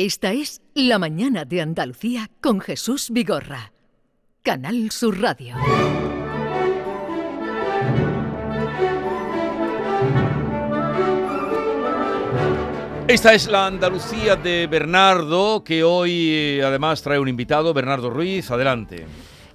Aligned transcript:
Esta 0.00 0.30
es 0.30 0.62
La 0.74 1.00
Mañana 1.00 1.44
de 1.44 1.60
Andalucía 1.60 2.30
con 2.40 2.60
Jesús 2.60 3.10
Vigorra. 3.10 3.72
Canal 4.44 4.92
Sur 4.92 5.20
Radio. 5.20 5.56
Esta 13.08 13.34
es 13.34 13.48
la 13.48 13.66
Andalucía 13.66 14.36
de 14.36 14.68
Bernardo, 14.68 15.64
que 15.64 15.82
hoy 15.82 16.28
eh, 16.30 16.62
además 16.64 17.02
trae 17.02 17.18
un 17.18 17.26
invitado, 17.26 17.74
Bernardo 17.74 18.08
Ruiz. 18.08 18.52
Adelante. 18.52 19.04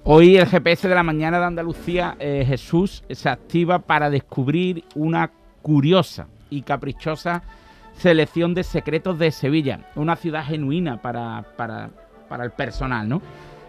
Hoy 0.02 0.36
el 0.36 0.46
GPS 0.46 0.86
de 0.88 0.94
la 0.94 1.02
mañana 1.02 1.38
de 1.38 1.46
Andalucía, 1.46 2.16
eh, 2.18 2.44
Jesús, 2.46 3.02
se 3.08 3.30
activa 3.30 3.78
para 3.78 4.10
descubrir 4.10 4.84
una 4.94 5.32
curiosa 5.62 6.28
y 6.50 6.60
caprichosa 6.60 7.42
selección 7.96 8.54
de 8.54 8.64
secretos 8.64 9.18
de 9.18 9.30
Sevilla, 9.30 9.80
una 9.94 10.16
ciudad 10.16 10.44
genuina 10.44 11.00
para, 11.00 11.44
para, 11.56 11.90
para 12.28 12.44
el 12.44 12.50
personal, 12.50 13.08
¿no? 13.08 13.22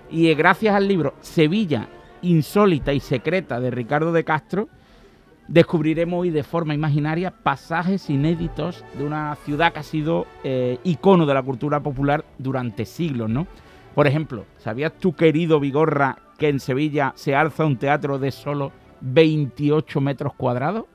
Y 0.09 0.27
eh, 0.27 0.35
gracias 0.35 0.75
al 0.75 0.87
libro 0.87 1.15
Sevilla, 1.21 1.87
insólita 2.21 2.93
y 2.93 2.99
secreta 2.99 3.59
de 3.59 3.71
Ricardo 3.71 4.11
de 4.11 4.23
Castro, 4.23 4.67
descubriremos 5.47 6.21
hoy 6.21 6.31
de 6.31 6.43
forma 6.43 6.73
imaginaria 6.73 7.31
pasajes 7.31 8.09
inéditos 8.09 8.83
de 8.97 9.05
una 9.05 9.35
ciudad 9.45 9.73
que 9.73 9.79
ha 9.79 9.83
sido 9.83 10.25
eh, 10.43 10.79
icono 10.83 11.25
de 11.25 11.33
la 11.33 11.43
cultura 11.43 11.81
popular 11.81 12.25
durante 12.37 12.85
siglos, 12.85 13.29
¿no? 13.29 13.47
Por 13.93 14.07
ejemplo, 14.07 14.45
¿sabías 14.57 14.93
tú, 14.99 15.15
querido 15.15 15.59
Vigorra, 15.59 16.17
que 16.37 16.49
en 16.49 16.59
Sevilla 16.59 17.13
se 17.15 17.35
alza 17.35 17.65
un 17.65 17.77
teatro 17.77 18.19
de 18.19 18.31
solo 18.31 18.71
28 19.01 20.01
metros 20.01 20.33
cuadrados? 20.33 20.85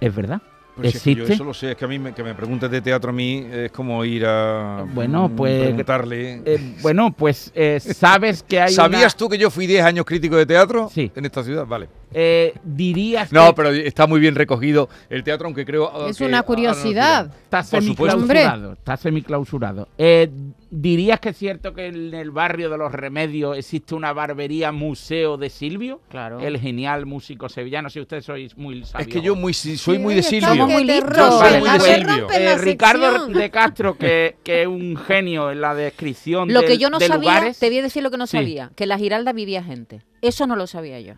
Es 0.00 0.14
verdad. 0.14 0.42
Pues 0.76 0.94
es 0.94 1.02
que 1.02 1.14
yo 1.14 1.24
eso 1.26 1.44
lo 1.44 1.52
sé, 1.52 1.72
es 1.72 1.76
que 1.76 1.84
a 1.84 1.88
mí 1.88 1.98
me, 1.98 2.14
que 2.14 2.22
me 2.24 2.34
preguntes 2.34 2.70
de 2.70 2.80
teatro 2.80 3.10
a 3.10 3.12
mí 3.12 3.46
es 3.52 3.70
como 3.72 4.02
ir 4.06 4.24
a 4.26 4.86
Bueno, 4.94 5.28
mm, 5.28 5.36
pues- 5.36 5.60
preguntarle. 5.62 6.40
Eh, 6.46 6.74
bueno, 6.80 7.12
pues 7.12 7.52
eh, 7.54 7.78
sabes 7.78 8.42
que 8.42 8.58
hay 8.60 8.72
¿Sabías 8.74 9.12
una- 9.12 9.18
tú 9.18 9.28
que 9.28 9.36
yo 9.38 9.50
fui 9.50 9.66
10 9.66 9.84
años 9.84 10.06
crítico 10.06 10.36
de 10.36 10.46
teatro 10.46 10.88
Sí. 10.92 11.12
en 11.14 11.24
esta 11.26 11.44
ciudad? 11.44 11.66
Vale. 11.66 11.88
Eh, 12.14 12.54
dirías 12.64 13.32
No, 13.32 13.48
que 13.48 13.52
pero 13.54 13.70
está 13.70 14.06
muy 14.06 14.20
bien 14.20 14.34
recogido 14.34 14.88
el 15.10 15.24
teatro, 15.24 15.46
aunque 15.46 15.64
creo 15.64 16.08
Es 16.08 16.18
que 16.18 16.24
una 16.24 16.38
nos 16.38 16.46
curiosidad. 16.46 17.30
está 17.44 17.62
semiclausurado. 17.62 18.72
Está 18.72 18.96
semiclausurado. 18.96 19.88
Eh, 19.98 20.30
¿Dirías 20.74 21.20
que 21.20 21.28
es 21.30 21.36
cierto 21.36 21.74
que 21.74 21.86
en 21.88 22.14
el 22.14 22.30
barrio 22.30 22.70
de 22.70 22.78
los 22.78 22.90
Remedios 22.92 23.58
existe 23.58 23.94
una 23.94 24.14
barbería 24.14 24.72
museo 24.72 25.36
de 25.36 25.50
Silvio? 25.50 26.00
Claro. 26.08 26.40
El 26.40 26.58
genial 26.58 27.04
músico 27.04 27.50
sevillano. 27.50 27.90
Si 27.90 28.00
ustedes 28.00 28.24
sois 28.24 28.56
muy 28.56 28.82
sabios. 28.84 29.06
Es 29.06 29.12
que 29.12 29.20
yo 29.20 29.36
muy, 29.36 29.52
soy 29.52 29.76
Sí, 29.76 29.98
muy 29.98 30.14
de 30.14 30.22
Silvio. 30.22 30.66
muy 30.66 30.86
Yo 30.86 31.00
soy 31.02 31.40
Vale, 31.40 31.60
muy 31.60 31.68
de 31.68 31.80
Silvio. 31.80 32.26
la 32.30 32.36
Eh, 32.52 32.58
Ricardo 32.58 33.26
de 33.28 33.50
Castro, 33.50 33.98
que, 33.98 34.36
que 34.42 34.62
es 34.62 34.66
un 34.66 34.96
genio 34.96 35.50
en 35.50 35.60
la 35.60 35.74
descripción 35.74 36.50
Lo 36.50 36.60
del- 36.60 36.70
que 36.70 36.78
yo 36.78 36.88
no 36.88 36.98
de 36.98 37.06
sabía, 37.06 37.20
lugares. 37.34 37.58
te 37.58 37.68
voy 37.68 37.78
a 37.78 37.82
decir 37.82 38.02
lo 38.02 38.10
que 38.10 38.16
no 38.16 38.26
Sí. 38.26 38.38
sabía, 38.38 38.70
que 38.74 38.84
en 38.84 38.88
la 38.88 38.96
Giralda 38.98 39.34
vivía 39.34 39.62
gente. 39.62 40.00
Eso 40.22 40.46
no 40.46 40.56
lo 40.56 40.66
sabía 40.66 40.98
yo. 41.00 41.14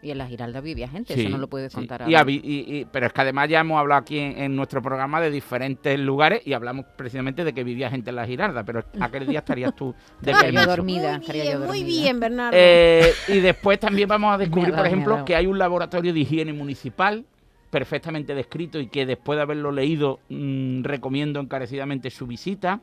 Y 0.00 0.12
en 0.12 0.18
la 0.18 0.28
Giralda 0.28 0.60
vivía 0.60 0.86
gente, 0.88 1.14
Sí, 1.14 1.22
eso 1.22 1.28
no 1.30 1.38
lo 1.38 1.48
puedes 1.48 1.74
contar 1.74 2.02
Y 2.02 2.14
ahora. 2.14 2.20
habi- 2.20 2.40
y- 2.44 2.76
y- 2.78 2.84
pero 2.84 3.06
es 3.08 3.12
que 3.12 3.20
además 3.20 3.48
ya 3.48 3.58
hemos 3.60 3.80
hablado 3.80 4.00
aquí 4.00 4.16
en, 4.18 4.38
en 4.38 4.54
nuestro 4.54 4.80
programa 4.80 5.20
de 5.20 5.28
diferentes 5.32 5.98
lugares 5.98 6.40
y 6.46 6.52
hablamos 6.52 6.84
precisamente 6.96 7.42
de 7.42 7.52
que 7.52 7.64
vivía 7.64 7.90
gente 7.90 8.10
en 8.10 8.16
la 8.16 8.24
Girarda, 8.24 8.62
pero 8.64 8.84
aquel 9.00 9.26
día 9.26 9.40
estarías 9.40 9.74
tú 9.74 9.92
de 10.20 10.30
Estaría 10.30 10.62
yo 10.64 10.66
dormida, 10.70 11.10
Muy 11.14 11.20
estaría 11.20 11.44
yo 11.44 11.50
bien, 11.58 11.68
muy 11.68 11.78
dormida. 11.80 12.00
bien, 12.02 12.20
Bernardo. 12.20 12.56
Eh, 12.60 13.12
y 13.26 13.40
después 13.40 13.80
también 13.80 14.08
vamos 14.08 14.32
a 14.34 14.38
descubrir, 14.38 14.72
por 14.72 14.86
ejemplo, 14.86 15.24
que 15.24 15.34
hay 15.34 15.46
un 15.48 15.58
laboratorio 15.58 16.12
de 16.12 16.20
higiene 16.20 16.52
municipal 16.52 17.24
perfectamente 17.70 18.34
descrito 18.34 18.78
y 18.80 18.86
que 18.86 19.04
después 19.04 19.36
de 19.36 19.42
haberlo 19.42 19.72
leído 19.72 20.20
mm, 20.28 20.84
recomiendo 20.84 21.40
encarecidamente 21.40 22.10
su 22.10 22.26
visita. 22.26 22.80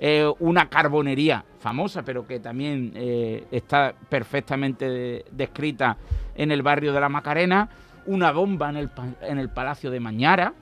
Eh, 0.00 0.30
una 0.40 0.68
carbonería 0.68 1.44
famosa, 1.60 2.02
pero 2.02 2.26
que 2.26 2.40
también 2.40 2.92
eh, 2.94 3.44
está 3.50 3.94
perfectamente 4.08 4.88
de- 4.88 5.24
descrita 5.30 5.96
en 6.34 6.50
el 6.50 6.62
barrio 6.62 6.92
de 6.92 7.00
la 7.00 7.08
Macarena. 7.08 7.68
Una 8.06 8.32
bomba 8.32 8.70
en 8.70 8.76
el, 8.76 8.90
en 9.22 9.38
el 9.38 9.48
Palacio 9.48 9.90
de 9.90 10.00
Mañara, 10.00 10.52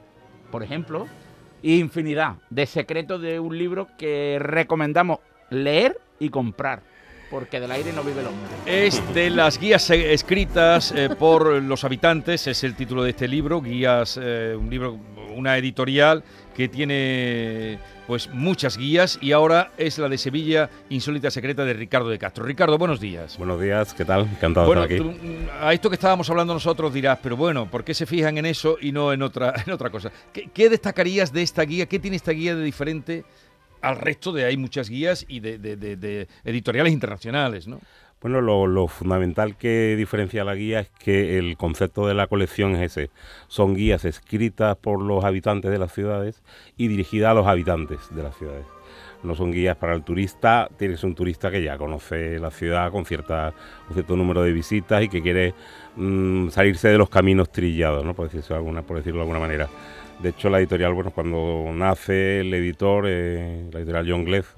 por 0.51 0.63
ejemplo. 0.63 1.07
Y 1.63 1.79
infinidad 1.79 2.35
de 2.51 2.67
secretos 2.67 3.23
de 3.23 3.41
un 3.41 3.57
libro 3.57 3.89
que 3.97 4.37
recomendamos 4.41 5.21
leer 5.51 5.99
y 6.19 6.29
comprar, 6.29 6.83
porque 7.31 7.59
del 7.61 7.71
aire 7.71 7.93
no 7.93 8.03
vive 8.03 8.21
el 8.21 8.27
hombre. 8.27 8.51
Es 8.67 9.03
de 9.15 9.31
las 9.31 9.59
guías 9.59 9.89
eh, 9.91 10.13
escritas 10.13 10.93
por 11.19 11.63
los 11.63 11.85
habitantes, 11.85 12.47
es 12.49 12.65
el 12.65 12.75
título 12.75 13.03
de 13.05 13.11
este 13.11 13.29
libro, 13.29 13.61
guías, 13.63 14.17
un 14.17 14.69
libro, 14.71 14.99
una 15.35 15.57
editorial 15.59 16.23
que 16.55 16.69
tiene 16.69 17.79
pues 18.07 18.29
muchas 18.31 18.77
guías 18.77 19.19
y 19.23 19.33
ahora 19.33 19.71
es 19.79 19.97
la 19.99 20.09
de 20.09 20.19
Sevilla 20.19 20.69
Insólita 20.91 21.31
Secreta 21.31 21.65
de 21.65 21.73
Ricardo 21.73 22.09
de 22.11 22.19
Castro. 22.19 22.45
Ricardo, 22.45 22.77
buenos 22.77 23.01
días. 23.01 23.39
Buenos 23.39 23.61
días, 23.61 23.95
¿qué 23.95 24.05
tal? 24.05 24.23
Encantado 24.23 24.67
Bueno, 24.67 24.87
de 24.87 24.97
estar 24.97 25.09
aquí. 25.11 25.19
tú, 25.21 25.29
a 25.61 25.73
esto 25.73 25.89
que 25.89 25.95
estábamos 25.95 26.29
hablando 26.29 26.53
nosotros 26.53 26.93
dirás, 26.93 27.19
pero 27.23 27.37
bueno, 27.37 27.71
¿por 27.71 27.85
qué 27.85 27.95
se 27.95 28.05
fijan 28.07 28.37
en 28.39 28.47
eso 28.47 28.77
y 28.81 28.93
no 28.93 29.13
en 29.13 29.23
otra, 29.23 29.55
en 29.67 29.73
otra 29.73 29.91
cosa? 29.91 30.11
¿Qué, 30.33 30.49
qué 30.53 30.69
destacarías 30.69 31.33
de 31.33 31.43
esta 31.43 31.63
guía? 31.63 31.87
¿Qué 31.87 31.99
tiene 31.99 32.17
esta 32.17 32.33
guía 32.33 32.55
de 32.55 32.63
diferente 32.65 33.25
al 33.81 33.97
resto 33.97 34.33
de 34.33 34.45
hay 34.45 34.57
muchas 34.57 34.89
guías 34.89 35.25
y 35.29 35.41
de, 35.41 35.59
de- 35.59 35.77
de- 35.77 35.97
de 35.97 36.29
editoriales 36.45 36.93
internacionales, 36.93 37.67
¿no? 37.67 37.81
Bueno, 38.23 38.41
lo, 38.41 38.87
fundamental 38.87 39.57
que 39.57 39.97
diferencia 39.97 40.45
la 40.45 40.55
guía 40.55 40.79
es 40.79 40.91
que 40.91 41.39
el 41.39 41.57
concepto 41.57 42.07
de 42.07 42.15
la 42.15 42.29
colección 42.29 42.77
es 42.77 42.97
ese. 42.97 43.11
Son 43.49 43.75
guías 43.75 44.05
escritas 44.05 44.77
por 44.77 45.03
los 45.03 45.25
habitantes 45.25 45.73
de 45.73 45.79
las 45.79 45.93
ciudades 45.93 46.41
y 46.77 46.87
dirigidas 46.87 47.33
a 47.33 47.35
los 47.35 47.49
habitantes 47.49 47.99
de 48.15 48.23
las 48.23 48.37
ciudades. 48.37 48.65
No 49.25 49.35
son 49.35 49.51
guías 49.51 49.77
para 49.77 49.95
el 49.95 50.05
turista, 50.05 50.69
tiene 50.79 50.95
que 50.95 50.99
ser 50.99 51.09
un 51.09 51.17
turista 51.17 51.51
que 51.51 51.65
ya 51.65 51.77
conoce 51.77 52.39
la 52.39 52.53
ciudad 52.53 52.93
con, 52.93 53.05
cierta, 53.05 53.55
un 53.89 53.95
cierto 53.95 54.17
número 54.17 54.43
de 54.43 54.53
visitas 54.53 55.03
y 55.03 55.09
que 55.09 55.21
quiere 55.21 55.55
mm, 55.97 56.49
salirse 56.51 56.89
de 56.89 56.99
los 56.99 57.09
caminos 57.09 57.51
trillados, 57.51 58.05
¿no? 58.05 58.15
por, 58.15 58.31
decirlo, 58.31 58.57
alguna, 58.57 58.83
por 58.83 58.99
decirlo 58.99 59.19
de 59.19 59.23
alguna 59.23 59.41
manera. 59.41 59.69
De 60.21 60.29
hecho, 60.29 60.49
la 60.49 60.61
editorial, 60.61 60.95
bueno, 60.95 61.11
cuando 61.11 61.71
nace 61.73 62.41
el 62.41 62.55
editor, 62.55 63.05
eh, 63.09 63.69
la 63.73 63.81
editorial 63.81 64.07
John 64.09 64.25
Gleff, 64.25 64.57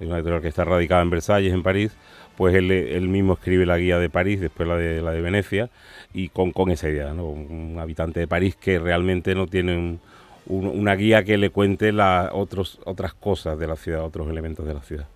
es 0.00 0.06
una 0.06 0.16
editorial 0.16 0.42
que 0.42 0.48
está 0.48 0.64
radicada 0.64 1.02
en 1.02 1.10
Versalles, 1.10 1.52
en 1.52 1.62
París, 1.62 1.96
pues 2.36 2.54
él, 2.54 2.70
él 2.70 3.08
mismo 3.08 3.34
escribe 3.34 3.64
la 3.66 3.78
guía 3.78 3.98
de 3.98 4.10
París, 4.10 4.40
después 4.40 4.68
la 4.68 4.76
de, 4.76 5.00
la 5.02 5.12
de 5.12 5.20
Venecia, 5.20 5.70
y 6.12 6.28
con, 6.28 6.50
con 6.52 6.70
esa 6.70 6.88
idea, 6.88 7.12
¿no? 7.12 7.26
Un 7.28 7.76
habitante 7.80 8.20
de 8.20 8.26
París 8.26 8.56
que 8.56 8.78
realmente 8.78 9.34
no 9.34 9.46
tiene 9.46 9.76
un- 9.76 10.00
un- 10.46 10.66
una 10.66 10.94
guía 10.94 11.24
que 11.24 11.38
le 11.38 11.50
cuente 11.50 11.90
la, 11.92 12.30
otros, 12.32 12.78
otras 12.84 13.14
cosas 13.14 13.58
de 13.58 13.66
la 13.66 13.76
ciudad, 13.76 14.04
otros 14.04 14.28
elementos 14.28 14.66
de 14.66 14.74
la 14.74 14.82
ciudad. 14.82 15.06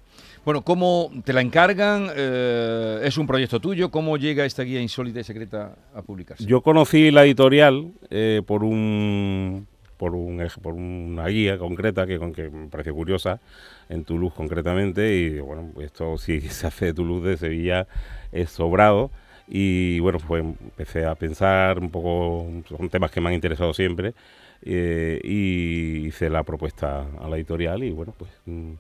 Bueno, 0.45 0.63
¿cómo 0.63 1.11
te 1.25 1.35
la 1.35 1.43
encargan? 1.43 2.09
Eh, 2.17 3.01
¿Es 3.05 3.19
un 3.19 3.27
proyecto 3.27 3.61
tuyo? 3.61 3.91
¿Cómo 3.91 4.17
llega 4.17 4.47
esta 4.47 4.63
guía 4.63 4.81
insólita 4.81 5.21
y 5.21 5.25
secreta 5.25 5.75
a 5.95 6.01
publicarse? 6.01 6.47
Yo 6.47 6.63
conocí 6.63 7.11
la 7.11 7.25
editorial 7.25 7.89
eh, 8.09 8.41
por 8.47 8.65
un 8.65 9.67
por 9.99 10.15
un 10.15 10.47
por 10.63 10.75
una 10.75 11.27
guía 11.27 11.59
concreta 11.59 12.07
que, 12.07 12.19
con 12.19 12.33
que 12.33 12.49
me 12.49 12.69
pareció 12.69 12.95
curiosa 12.95 13.41
en 13.89 14.05
Toulouse 14.05 14.35
concretamente 14.35 15.15
y 15.15 15.41
bueno 15.41 15.73
esto 15.83 16.17
si 16.19 16.41
se 16.41 16.67
hace 16.67 16.87
de 16.87 16.95
Toulouse 16.95 17.29
de 17.29 17.37
Sevilla 17.37 17.87
es 18.33 18.51
sobrado. 18.51 19.11
Y 19.51 19.99
bueno 20.01 20.19
pues 20.27 20.45
empecé 20.45 21.07
a 21.07 21.15
pensar 21.15 21.79
un 21.79 21.91
poco 21.91 22.47
son 22.69 22.89
temas 22.91 23.11
que 23.11 23.21
me 23.21 23.29
han 23.29 23.35
interesado 23.35 23.73
siempre 23.73 24.15
eh, 24.63 25.21
y 25.25 26.07
hice 26.07 26.29
la 26.29 26.43
propuesta 26.43 27.07
a 27.19 27.29
la 27.29 27.37
editorial 27.37 27.83
y 27.83 27.91
bueno 27.91 28.15
pues 28.19 28.31
mm, 28.45 28.73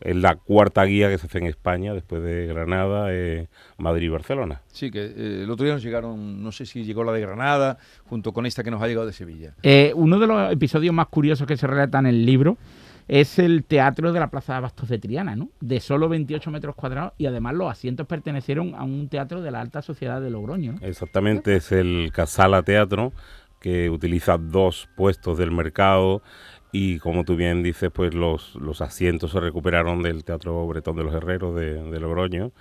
es 0.00 0.16
la 0.16 0.36
cuarta 0.36 0.84
guía 0.84 1.08
que 1.08 1.18
se 1.18 1.26
hace 1.26 1.38
en 1.38 1.46
España 1.46 1.92
después 1.92 2.22
de 2.22 2.46
Granada, 2.46 3.08
eh, 3.10 3.48
Madrid 3.78 4.06
y 4.06 4.08
Barcelona. 4.08 4.62
Sí, 4.72 4.90
que 4.90 5.04
eh, 5.04 5.42
el 5.42 5.50
otro 5.50 5.64
día 5.64 5.74
nos 5.74 5.82
llegaron, 5.82 6.42
no 6.42 6.52
sé 6.52 6.66
si 6.66 6.84
llegó 6.84 7.04
la 7.04 7.12
de 7.12 7.20
Granada, 7.20 7.78
junto 8.08 8.32
con 8.32 8.46
esta 8.46 8.62
que 8.62 8.70
nos 8.70 8.82
ha 8.82 8.86
llegado 8.86 9.06
de 9.06 9.12
Sevilla. 9.12 9.54
Eh, 9.62 9.92
uno 9.94 10.18
de 10.18 10.26
los 10.26 10.52
episodios 10.52 10.94
más 10.94 11.08
curiosos 11.08 11.46
que 11.46 11.56
se 11.56 11.66
relata 11.66 11.98
en 11.98 12.06
el 12.06 12.24
libro 12.24 12.56
es 13.08 13.38
el 13.38 13.64
teatro 13.64 14.12
de 14.12 14.20
la 14.20 14.28
Plaza 14.28 14.52
de 14.52 14.58
Abastos 14.58 14.88
de 14.90 14.98
Triana, 14.98 15.34
¿no? 15.34 15.48
De 15.60 15.80
solo 15.80 16.08
28 16.10 16.50
metros 16.50 16.74
cuadrados 16.74 17.14
y 17.16 17.26
además 17.26 17.54
los 17.54 17.70
asientos 17.70 18.06
pertenecieron 18.06 18.74
a 18.74 18.84
un 18.84 19.08
teatro 19.08 19.40
de 19.40 19.50
la 19.50 19.60
alta 19.60 19.80
sociedad 19.80 20.20
de 20.20 20.30
Logroño, 20.30 20.72
¿no? 20.72 20.86
Exactamente, 20.86 21.56
es 21.56 21.72
el 21.72 22.10
Casala 22.12 22.62
Teatro, 22.62 23.12
que 23.60 23.90
utiliza 23.90 24.36
dos 24.38 24.88
puestos 24.94 25.38
del 25.38 25.50
mercado 25.50 26.22
y 26.72 26.98
como 26.98 27.24
tú 27.24 27.36
bien 27.36 27.62
dices, 27.62 27.90
pues 27.92 28.14
los, 28.14 28.54
los 28.56 28.80
asientos 28.80 29.32
se 29.32 29.40
recuperaron 29.40 30.02
del 30.02 30.24
Teatro 30.24 30.66
Bretón 30.66 30.96
de 30.96 31.04
los 31.04 31.14
Herreros 31.14 31.54
de, 31.54 31.82
de 31.82 32.00
Logroño. 32.00 32.52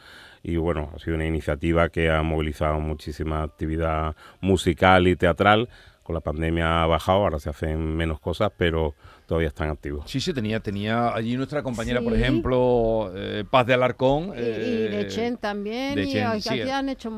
Y 0.43 0.55
bueno, 0.57 0.91
ha 0.95 0.99
sido 0.99 1.15
una 1.15 1.25
iniciativa 1.25 1.89
que 1.89 2.09
ha 2.09 2.21
movilizado 2.23 2.79
muchísima 2.79 3.43
actividad 3.43 4.15
musical 4.39 5.07
y 5.07 5.15
teatral. 5.15 5.67
Con 6.07 6.13
la 6.13 6.21
pandemia 6.21 6.83
ha 6.83 6.87
bajado, 6.87 7.17
ahora 7.17 7.37
se 7.37 7.49
hacen 7.49 7.97
menos 7.97 8.21
cosas, 8.21 8.49
pero 8.55 8.95
todavía 9.25 9.49
están 9.49 9.69
activos. 9.69 10.09
Sí, 10.09 10.21
sí, 10.21 10.33
tenía, 10.33 10.61
tenía 10.61 11.13
allí 11.13 11.35
nuestra 11.35 11.61
compañera, 11.61 11.99
por 11.99 12.13
ejemplo, 12.13 13.11
eh, 13.13 13.43
Paz 13.51 13.67
de 13.67 13.73
Alarcón. 13.73 14.27
Y, 14.33 14.39
y 14.39 14.43
de 14.87 15.01
eh, 15.01 15.07
Chen 15.07 15.35
también, 15.35 15.95
de 15.95 16.03
y 16.05 16.11
Chen, 16.13 16.27
aquí 16.27 16.41
sí. 16.43 16.61
han 16.61 16.87
hecho, 16.87 17.11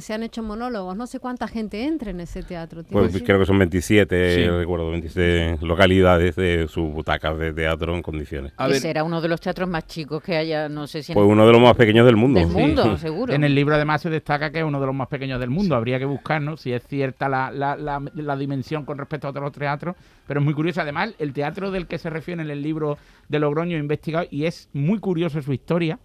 se 0.00 0.14
han 0.14 0.22
hecho 0.22 0.42
monólogos. 0.42 0.96
No 0.96 1.06
sé 1.06 1.20
cuánta 1.20 1.46
gente 1.48 1.84
entra 1.84 2.10
en 2.12 2.20
ese 2.20 2.42
teatro. 2.42 2.82
Pues 2.90 3.12
Sí. 3.12 3.20
creo 3.20 3.38
que 3.38 3.44
son 3.44 3.58
27, 3.58 4.34
Sí. 4.36 4.48
recuerdo, 4.48 4.90
27 4.90 5.58
localidades 5.60 6.34
de 6.36 6.66
sus 6.66 6.90
butacas 6.90 7.36
de 7.38 7.52
teatro 7.52 7.94
en 7.94 8.00
condiciones. 8.00 8.54
A 8.56 8.68
ver, 8.68 8.76
Ese 8.76 8.88
era 8.88 9.04
uno 9.04 9.20
de 9.20 9.28
los 9.28 9.38
teatros 9.42 9.68
más 9.68 9.86
chicos 9.86 10.22
que 10.22 10.38
haya, 10.38 10.70
no 10.70 10.86
sé 10.86 11.02
si 11.02 11.12
Pues 11.12 11.26
uno 11.28 11.46
de 11.46 11.52
los 11.52 11.60
más 11.60 11.76
pequeños 11.76 12.06
del 12.06 12.16
mundo. 12.16 12.40
del 12.40 12.48
sí. 12.48 12.54
mundo, 12.56 12.96
seguro. 12.96 13.34
En 13.34 13.44
el 13.44 13.54
libro 13.54 13.74
además 13.74 14.00
se 14.00 14.08
destaca 14.08 14.50
que 14.50 14.60
es 14.60 14.64
uno 14.64 14.80
de 14.80 14.86
los 14.86 14.94
más 14.94 15.08
pequeños 15.08 15.38
del 15.40 15.50
mundo. 15.50 15.74
Habría 15.76 15.98
que 15.98 16.06
buscar 16.06 16.40
¿no? 16.40 16.56
si 16.56 16.72
es 16.72 16.82
cierta 16.86 17.28
la, 17.28 17.50
la- 17.50 17.76
la- 17.76 18.00
la 18.14 18.29
dimensión 18.36 18.84
con 18.84 18.98
respecto 18.98 19.26
a 19.26 19.30
otros 19.30 19.52
teatros, 19.52 19.96
pero 20.26 20.40
es 20.40 20.44
muy 20.44 20.54
curioso. 20.54 20.80
Además, 20.80 21.14
el 21.18 21.32
teatro 21.32 21.70
del 21.70 21.86
que 21.86 21.98
se 21.98 22.10
refiere 22.10 22.42
en 22.42 22.50
el 22.50 22.62
libro 22.62 22.98
de 23.28 23.38
Logroño 23.38 23.76
investigado 23.76 24.26
y 24.30 24.46
es 24.46 24.68
muy 24.72 24.98
curioso 24.98 25.40
su 25.42 25.52
historia 25.52 25.98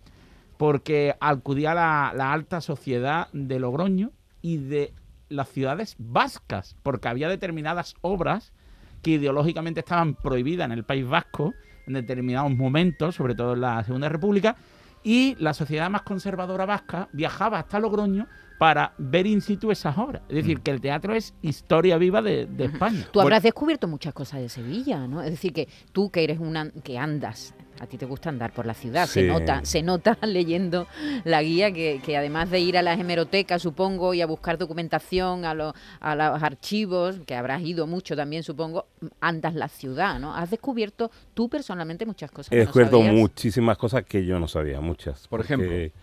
porque 0.58 1.16
acudía 1.20 1.72
a 1.72 1.76
la, 1.76 2.14
la 2.16 2.34
alta 2.34 2.62
sociedad 2.62 3.28
de 3.34 3.60
Logroño 3.60 4.12
y 4.42 4.58
de 4.58 4.94
las 5.30 5.50
ciudades 5.50 5.96
vascas, 5.98 6.76
porque 6.84 7.08
había 7.08 7.30
determinadas 7.30 7.96
obras 8.02 8.54
que 9.02 9.12
ideológicamente 9.12 9.82
estaban 9.82 10.16
prohibidas 10.16 10.66
en 10.66 10.72
el 10.72 10.84
País 10.84 11.08
Vasco 11.08 11.54
en 11.88 11.94
determinados 11.94 12.52
momentos, 12.52 13.16
sobre 13.16 13.36
todo 13.36 13.54
en 13.54 13.62
la 13.62 13.84
Segunda 13.84 14.10
República, 14.10 14.56
y 15.04 15.36
la 15.40 15.54
sociedad 15.54 15.90
más 15.90 16.02
conservadora 16.02 16.66
vasca 16.66 17.10
viajaba 17.14 17.60
hasta 17.60 17.80
Logroño 17.80 18.28
para 18.58 18.94
ver 18.98 19.28
in 19.28 19.42
situ 19.42 19.72
esas 19.72 19.98
obras. 19.98 20.22
Es 20.30 20.36
decir, 20.36 20.62
que 20.62 20.72
el 20.72 20.82
teatro 20.82 21.14
es 21.14 21.34
historia 21.42 21.98
viva 21.98 22.22
de, 22.22 22.46
de 22.46 22.66
España. 22.66 23.08
Tú 23.12 23.22
habrás 23.22 23.44
descubierto 23.44 23.88
muchas 23.88 24.14
cosas 24.14 24.42
de 24.42 24.50
Sevilla, 24.50 25.08
¿no? 25.08 25.22
Es 25.22 25.32
decir, 25.32 25.54
que 25.54 25.68
tú 25.92 26.10
que 26.10 26.24
eres 26.24 26.40
una 26.40 26.72
que 26.84 26.98
andas, 26.98 27.54
a 27.80 27.88
ti 27.88 27.98
te 27.98 28.06
gusta 28.06 28.30
andar 28.30 28.54
por 28.54 28.66
la 28.66 28.74
ciudad, 28.74 29.08
se 29.08 29.24
nota, 29.24 29.64
se 29.66 29.84
nota 29.84 30.18
leyendo 30.22 30.88
la 31.24 31.42
guía 31.42 31.72
que, 31.72 32.02
que 32.04 32.18
además 32.18 32.50
de 32.50 32.60
ir 32.60 32.78
a 32.78 32.82
las 32.82 33.00
hemerotecas, 33.00 33.62
supongo, 33.62 34.14
y 34.14 34.22
a 34.22 34.26
buscar 34.26 34.58
documentación, 34.58 35.46
a, 35.46 35.54
los 35.54 35.74
a 36.00 36.16
los 36.16 36.42
archivos, 36.42 37.20
que 37.26 37.36
habrás 37.36 37.62
ido 37.62 37.88
mucho 37.88 38.16
también, 38.16 38.44
supongo, 38.44 38.88
andas 39.20 39.56
la 39.56 39.68
ciudad, 39.68 40.20
¿no? 40.20 40.36
Has 40.36 40.50
descubierto 40.50 41.12
tú 41.34 41.50
personalmente 41.50 42.06
muchas 42.06 42.32
cosas. 42.32 42.52
He 42.52 42.56
que 42.56 42.58
no 42.60 42.66
descubierto 42.66 43.02
muchísimas 43.02 43.78
cosas 43.78 44.06
que 44.06 44.26
yo 44.26 44.40
no 44.40 44.48
sabía, 44.48 44.80
muchas. 44.80 45.28
Por 45.28 45.42
porque, 45.42 45.54
ejemplo. 45.54 46.02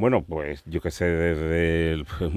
Bueno, 0.00 0.22
pues 0.22 0.62
yo 0.64 0.80
que 0.80 0.90
sé, 0.90 1.04
desde 1.04 1.92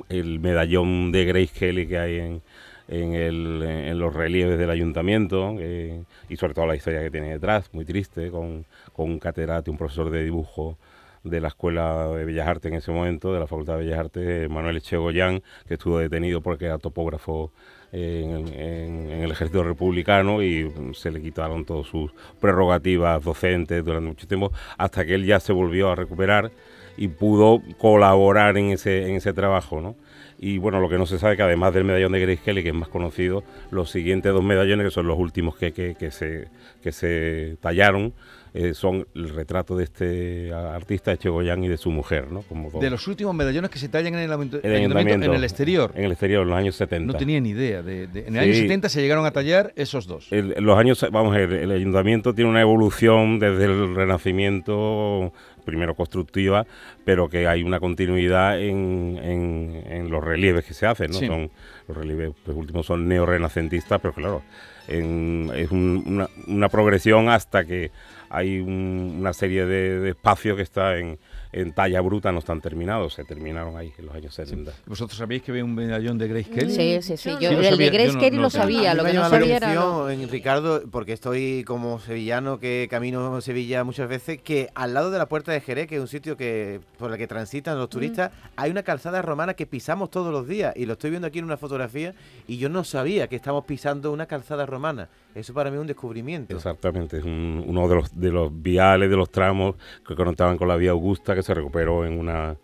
el, 0.10 0.40
medallón 0.42 1.12
de 1.14 1.24
Grace 1.24 1.52
Kelly 1.58 1.88
que 1.88 1.98
hay 1.98 2.16
en, 2.20 2.42
en, 2.90 3.98
los 4.00 4.14
relieves 4.14 4.60
del 4.60 4.70
ayuntamiento 4.70 5.56
eh, 5.60 6.04
y 6.28 6.36
sobre 6.36 6.54
todo 6.54 6.66
la 6.68 6.76
historia 6.76 7.02
que 7.02 7.10
tiene 7.10 7.30
detrás, 7.32 7.70
muy 7.74 7.86
triste, 7.86 8.30
con, 8.32 8.66
con 8.92 9.10
un 9.12 9.18
catedrático, 9.20 9.72
un 9.72 9.78
profesor 9.78 10.10
de 10.10 10.26
dibujo 10.26 10.78
de 11.24 11.40
la 11.40 11.48
Escuela 11.48 12.08
de 12.10 12.26
Bellas 12.26 12.48
Artes 12.48 12.70
en 12.70 12.78
ese 12.80 12.92
momento, 12.92 13.34
de 13.34 13.40
la 13.40 13.48
Facultad 13.48 13.78
de 13.78 13.86
Bellas 13.86 14.00
Artes, 14.00 14.50
Manuel 14.50 14.76
Echegoyán, 14.76 15.42
que 15.66 15.76
estuvo 15.76 16.00
detenido 16.00 16.42
porque 16.42 16.66
era 16.66 16.80
topógrafo 16.80 17.54
en, 17.94 18.48
en- 18.50 19.10
el 19.24 19.32
ejército 19.32 19.64
republicano 19.64 20.44
y 20.44 20.70
se 20.94 21.12
le 21.12 21.22
quitaron 21.22 21.64
todas 21.64 21.88
sus 21.88 22.12
prerrogativas 22.42 23.24
docentes 23.24 23.86
durante 23.86 24.10
mucho 24.10 24.28
tiempo, 24.28 24.52
hasta 24.78 25.06
que 25.06 25.16
él 25.16 25.26
ya 25.26 25.40
se 25.40 25.54
volvió 25.54 25.90
a 25.92 25.96
recuperar 25.96 26.52
y 26.98 27.08
pudo 27.08 27.62
colaborar 27.78 28.58
en 28.58 28.72
ese, 28.72 29.10
en 29.10 29.16
ese 29.16 29.34
trabajo, 29.34 29.82
¿no? 29.82 29.96
Y 30.40 30.58
bueno, 30.58 30.80
lo 30.82 30.90
que 30.90 30.98
no 30.98 31.06
se 31.06 31.20
sabe 31.20 31.38
que 31.38 31.44
además 31.44 31.74
del 31.74 31.86
medallón 31.86 32.12
de 32.12 32.20
Grace 32.20 32.42
Kelly, 32.44 32.64
que 32.64 32.70
es 32.70 32.76
más 32.76 32.90
conocido, 32.90 33.44
los 33.72 33.90
siguientes 33.90 34.34
dos 34.34 34.44
medallones, 34.44 34.86
que 34.88 34.92
son 34.92 35.08
los 35.08 35.18
últimos 35.18 35.56
que, 35.56 35.72
que, 35.72 35.96
que 35.96 36.12
se, 36.12 36.50
que 36.82 36.92
se 36.92 37.56
tallaron, 37.62 38.14
eh, 38.54 38.74
son 38.76 39.08
el 39.16 39.30
retrato 39.30 39.76
de 39.76 39.84
este 39.86 40.54
artista 40.54 41.12
Echegoyán 41.12 41.64
y 41.64 41.68
de 41.68 41.78
su 41.78 41.90
mujer, 41.92 42.32
¿no? 42.32 42.42
Como 42.44 42.70
dos- 42.70 42.82
de 42.82 42.90
los 42.90 43.08
últimos 43.08 43.34
medallones 43.34 43.72
que 43.72 43.80
se 43.80 43.90
tallan 43.90 44.14
en 44.14 44.20
el, 44.20 44.32
ayunt- 44.32 44.60
el 44.62 44.76
ayuntamiento, 44.76 45.26
en 45.26 45.34
el 45.34 45.44
exterior. 45.44 45.92
En 45.96 46.06
el 46.06 46.12
exterior, 46.12 46.44
en 46.44 46.50
los 46.50 46.58
años 46.58 46.76
70. 46.76 47.12
No 47.14 47.18
tenía 47.18 47.40
ni 47.42 47.50
idea. 47.50 47.82
De, 47.82 48.08
de- 48.08 48.28
en 48.28 48.36
el 48.38 48.44
Sí. 48.44 48.50
año 48.52 48.54
70 48.62 48.90
se 48.90 49.02
llegaron 49.02 49.26
a 49.26 49.32
tallar 49.32 49.74
esos 49.76 50.06
dos. 50.06 50.32
El- 50.32 50.54
los 50.60 50.78
años, 50.78 51.04
vamos 51.12 51.36
a 51.36 51.40
ver, 51.40 51.54
el 51.54 51.72
ayuntamiento 51.72 52.34
tiene 52.36 52.50
una 52.52 52.62
evolución 52.62 53.40
desde 53.40 53.66
el 53.66 53.96
Renacimiento, 53.96 55.32
primero 55.66 55.96
constructiva, 55.96 56.66
pero 57.06 57.30
que 57.30 57.48
hay 57.48 57.64
una 57.64 57.80
continuidad 57.80 58.60
en, 58.62 59.18
en- 59.24 59.84
en 59.88 60.10
los 60.12 60.24
relieves 60.24 60.66
que 60.66 60.74
se 60.74 60.86
hacen, 60.86 61.12
¿no? 61.12 61.20
Sí. 61.20 61.28
Son, 61.28 61.50
los 61.88 61.98
relieves 61.98 62.32
últimos 62.48 62.86
son 62.86 63.08
neorrenacentistas, 63.08 64.00
pero 64.02 64.14
claro, 64.14 64.42
en- 64.88 65.50
es 65.56 65.72
un- 65.72 66.04
una, 66.06 66.28
una 66.48 66.70
progresión 66.70 67.30
hasta 67.30 67.64
que 67.66 67.92
hay 68.34 68.60
un- 68.60 69.18
una 69.20 69.32
serie 69.32 69.66
de, 69.66 70.00
de 70.00 70.10
espacios 70.10 70.58
que 70.58 70.64
está 70.64 70.98
en, 70.98 71.20
en 71.52 71.72
talla 71.72 72.02
bruta, 72.02 72.32
no 72.32 72.40
están 72.40 72.60
terminados, 72.62 73.14
se 73.14 73.24
terminaron 73.24 73.78
ahí 73.78 73.94
en 73.98 74.08
los 74.08 74.16
años 74.16 74.34
70. 74.34 74.72
¿Vosotros 74.88 75.16
sabéis 75.18 75.44
que 75.44 75.52
había 75.52 75.64
un 75.64 75.76
medallón 75.76 76.18
de 76.18 76.28
Grace 76.28 76.50
Kelly? 76.50 76.72
Sí, 76.74 76.98
sí, 77.04 77.16
sí. 77.18 77.30
Yo 77.40 77.40
Yo, 77.40 77.52
no 77.52 77.58
lo 77.58 77.64
el 77.64 77.70
sabía, 77.70 77.86
de 77.86 77.92
Grace 77.92 78.08
yo 78.08 78.14
no- 78.16 78.20
Kelly 78.20 78.36
no 78.38 78.42
lo 78.42 78.50
sabía. 78.50 78.94
lo 78.96 79.04
que 79.06 79.14
no 79.14 79.30
sabía 79.30 79.58
era... 79.58 80.14
en 80.14 80.30
Ricardo, 80.30 80.82
porque 80.92 81.14
estoy 81.14 81.64
como 81.66 82.00
sevillano 82.00 82.60
que 82.60 82.88
camino 82.90 83.36
a 83.36 83.42
Sevilla 83.42 83.84
muchas 83.84 84.10
veces, 84.10 84.42
que 84.42 84.70
al 84.74 84.96
lado 84.96 85.12
de 85.12 85.20
la 85.20 85.28
Puerta 85.28 85.52
de 85.52 85.62
Jerez, 85.62 85.88
que 85.88 85.96
es 85.96 86.02
un 86.02 86.08
sitio 86.08 86.36
que 86.36 86.80
por 86.98 87.12
el 87.12 87.18
que 87.20 87.28
transitan 87.28 87.78
los 87.78 87.90
turistas, 87.90 88.32
hay 88.56 88.72
una 88.72 88.82
calzada 88.82 89.22
romana 89.22 89.54
que 89.54 89.68
pisamos 89.68 90.10
todos 90.10 90.32
los 90.34 90.48
días 90.48 90.74
y 90.76 90.88
lo 90.88 90.94
estoy 90.94 91.12
viendo 91.12 91.28
aquí 91.28 91.38
en 91.40 91.46
una 91.46 91.58
fotografía 91.58 92.16
y 92.48 92.58
yo 92.58 92.68
no 92.70 92.84
sabía 92.84 93.28
que 93.28 93.36
estamos 93.36 93.66
pisando 93.66 94.12
una 94.12 94.26
calzada 94.26 94.66
romana. 94.66 95.08
Eso 95.36 95.54
para 95.54 95.70
mí 95.72 95.78
es 95.78 95.82
un 95.82 95.88
descubrimiento. 95.88 96.56
Exactamente, 96.56 97.18
es 97.18 97.24
un- 97.24 97.64
uno 97.66 97.88
de 97.88 97.96
los, 97.96 98.20
de 98.20 98.32
los 98.32 98.52
viales, 98.62 99.10
de 99.10 99.16
los 99.18 99.32
tramos 99.32 99.76
que 100.08 100.16
conectaban 100.16 100.58
con 100.58 100.68
la 100.68 100.76
vía 100.76 100.92
Augusta 100.92 101.34
que 101.36 101.42
se 101.44 101.54
recuperó 101.54 102.06
en 102.06 102.20
una 102.20 102.56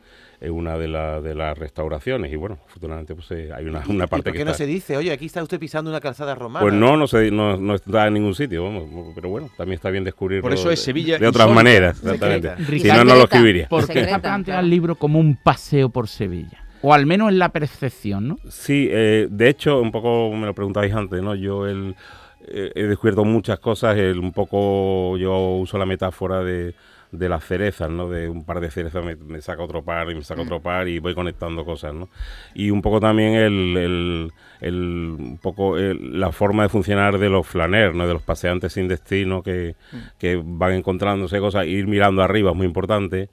en 0.41 0.53
una 0.53 0.77
de, 0.77 0.87
la- 0.87 1.19
de 1.19 1.35
las 1.35 1.57
restauraciones 1.57 2.31
y 2.31 2.37
bueno, 2.37 2.59
afortunadamente 2.65 3.13
pues 3.13 3.29
eh, 3.31 3.49
hay 3.53 3.65
una, 3.65 3.79
una 3.89 4.05
¿Y 4.05 4.07
parte 4.07 4.23
por 4.23 4.31
que 4.31 4.37
qué 4.37 4.45
no 4.45 4.51
está... 4.51 4.59
se 4.63 4.67
dice, 4.67 4.95
oye, 4.95 5.11
aquí 5.11 5.25
está 5.25 5.43
usted 5.43 5.59
pisando 5.59 5.91
una 5.91 5.99
calzada 5.99 6.33
romana? 6.33 6.61
Pues 6.63 6.73
no, 6.73 6.95
no, 6.95 7.07
se, 7.07 7.29
no, 7.29 7.57
no 7.57 7.75
está 7.75 8.07
en 8.07 8.13
ningún 8.13 8.33
sitio, 8.33 8.63
vamos, 8.63 9.11
pero 9.15 9.27
bueno, 9.27 9.49
también 9.57 9.75
está 9.75 9.89
bien 9.89 10.05
descubrirlo 10.05 10.43
Por 10.43 10.53
eso 10.53 10.71
es 10.71 10.79
de- 10.79 10.85
Sevilla 10.85 11.17
de 11.17 11.27
otras 11.27 11.45
insólita. 11.45 11.55
maneras, 11.55 11.97
exactamente. 12.01 12.49
Secreta. 12.55 12.79
Si 12.79 12.87
no, 12.87 13.03
no 13.03 13.15
lo 13.17 13.23
escribiría. 13.25 13.67
¿Por 13.67 13.81
qué 13.81 13.87
Secreta, 13.87 14.07
está 14.15 14.21
planteado 14.21 14.61
el 14.61 14.69
libro 14.69 14.95
como 14.95 15.19
un 15.19 15.35
paseo 15.35 15.89
por 15.89 16.07
Sevilla? 16.07 16.63
O 16.83 16.93
al 16.93 17.05
menos 17.05 17.27
en 17.27 17.37
la 17.39 17.49
percepción, 17.49 18.29
¿no? 18.29 18.37
Sí, 18.47 18.87
eh, 18.89 19.27
de 19.29 19.49
hecho, 19.49 19.81
un 19.81 19.91
poco 19.91 20.31
me 20.33 20.45
lo 20.45 20.53
preguntabais 20.55 20.93
antes, 20.93 21.21
¿no? 21.21 21.35
Yo 21.35 21.67
el, 21.67 21.97
eh, 22.47 22.71
he 22.75 22.83
descubierto 22.83 23.25
muchas 23.25 23.59
cosas, 23.59 23.97
el, 23.97 24.19
un 24.19 24.31
poco 24.33 25.17
yo 25.17 25.55
uso 25.57 25.77
la 25.77 25.85
metáfora 25.85 26.43
de, 26.43 26.73
de 27.11 27.29
las 27.29 27.43
cerezas, 27.43 27.89
¿no? 27.89 28.07
De 28.09 28.29
un 28.29 28.43
par 28.45 28.59
de 28.59 28.69
cerezas 28.71 29.03
me, 29.03 29.15
me 29.15 29.41
saca 29.41 29.63
otro 29.63 29.81
par 29.83 30.09
y 30.11 30.15
me 30.15 30.23
saca 30.23 30.41
otro 30.43 30.59
par 30.61 30.87
y 30.87 30.99
voy 30.99 31.15
conectando 31.15 31.65
cosas, 31.65 31.93
¿no? 31.93 32.07
Y 32.53 32.69
un 32.71 32.81
poco 32.81 32.99
también 32.99 33.33
el, 33.33 33.77
el- 33.77 34.31
el- 34.61 35.15
un 35.19 35.39
poco 35.41 35.77
el- 35.77 36.19
la 36.19 36.31
forma 36.31 36.63
de 36.63 36.69
funcionar 36.69 37.17
de 37.17 37.29
los 37.29 37.47
flaner, 37.47 37.95
¿no? 37.95 38.07
De 38.07 38.13
los 38.13 38.21
paseantes 38.23 38.73
sin 38.73 38.87
destino 38.87 39.41
que, 39.41 39.75
que 40.19 40.39
van 40.43 40.73
encontrándose 40.73 41.39
cosas, 41.39 41.65
ir 41.65 41.87
mirando 41.87 42.21
arriba 42.21 42.51
es 42.51 42.57
muy 42.57 42.67
importante. 42.67 43.29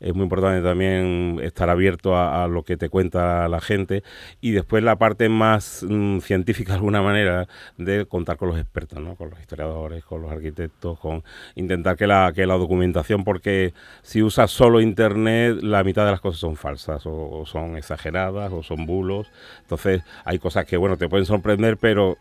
Es 0.00 0.14
muy 0.14 0.24
importante 0.24 0.62
también 0.62 1.40
estar 1.42 1.68
abierto 1.68 2.16
a, 2.16 2.46
lo 2.46 2.62
que 2.62 2.76
te 2.76 2.88
cuenta 2.88 3.48
la 3.48 3.60
gente 3.60 4.04
y 4.40 4.52
después 4.52 4.84
la 4.84 4.96
parte 4.96 5.28
más 5.28 5.84
mm, 5.88 6.20
científica 6.20 6.72
de 6.72 6.76
alguna 6.76 7.02
manera 7.02 7.48
de 7.78 8.06
contar 8.06 8.36
con 8.36 8.48
los 8.48 8.58
expertos, 8.58 9.00
¿no? 9.00 9.16
con 9.16 9.30
los 9.30 9.40
historiadores, 9.40 10.04
con 10.04 10.22
los 10.22 10.30
arquitectos, 10.30 11.00
con 11.00 11.24
intentar 11.56 11.96
que 11.96 12.06
la, 12.06 12.32
que 12.32 12.46
la 12.46 12.54
documentación, 12.54 13.24
porque 13.24 13.74
si 14.02 14.22
usas 14.22 14.52
solo 14.52 14.80
internet, 14.80 15.58
la 15.62 15.82
mitad 15.82 16.04
de 16.04 16.12
las 16.12 16.20
cosas 16.20 16.40
son 16.40 16.54
falsas 16.54 17.04
o, 17.04 17.40
o 17.40 17.46
son 17.46 17.76
exageradas 17.76 18.52
o 18.52 18.62
son 18.62 18.86
bulos. 18.86 19.32
Entonces 19.62 20.02
hay 20.24 20.38
cosas 20.38 20.64
que, 20.64 20.76
bueno, 20.76 20.96
te 20.96 21.08
pueden 21.08 21.26
sorprender, 21.26 21.76
pero 21.76 22.18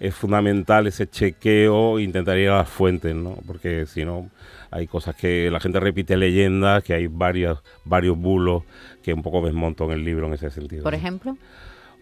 es 0.00 0.14
fundamental 0.14 0.86
ese 0.86 1.06
chequeo, 1.08 1.98
intentar 1.98 2.38
ir 2.38 2.50
a 2.50 2.58
las 2.58 2.68
fuentes, 2.68 3.14
¿no? 3.14 3.38
Porque 3.46 3.86
si 3.86 4.04
no, 4.04 4.28
hay 4.74 4.88
cosas 4.88 5.14
que 5.14 5.50
la 5.52 5.60
gente 5.60 5.78
repite 5.78 6.16
leyendas, 6.16 6.82
que 6.82 6.94
hay 6.94 7.06
varios, 7.06 7.62
varios 7.84 8.18
bulos 8.18 8.64
que 9.04 9.14
un 9.14 9.22
poco 9.22 9.40
desmonto 9.46 9.84
en 9.84 9.92
el 9.92 10.04
libro 10.04 10.26
en 10.26 10.32
ese 10.32 10.50
sentido. 10.50 10.82
Por 10.82 10.92
¿no? 10.92 10.98
ejemplo, 10.98 11.36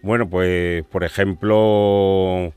Bueno, 0.01 0.27
pues, 0.27 0.83
por 0.85 1.03
ejemplo, 1.03 2.51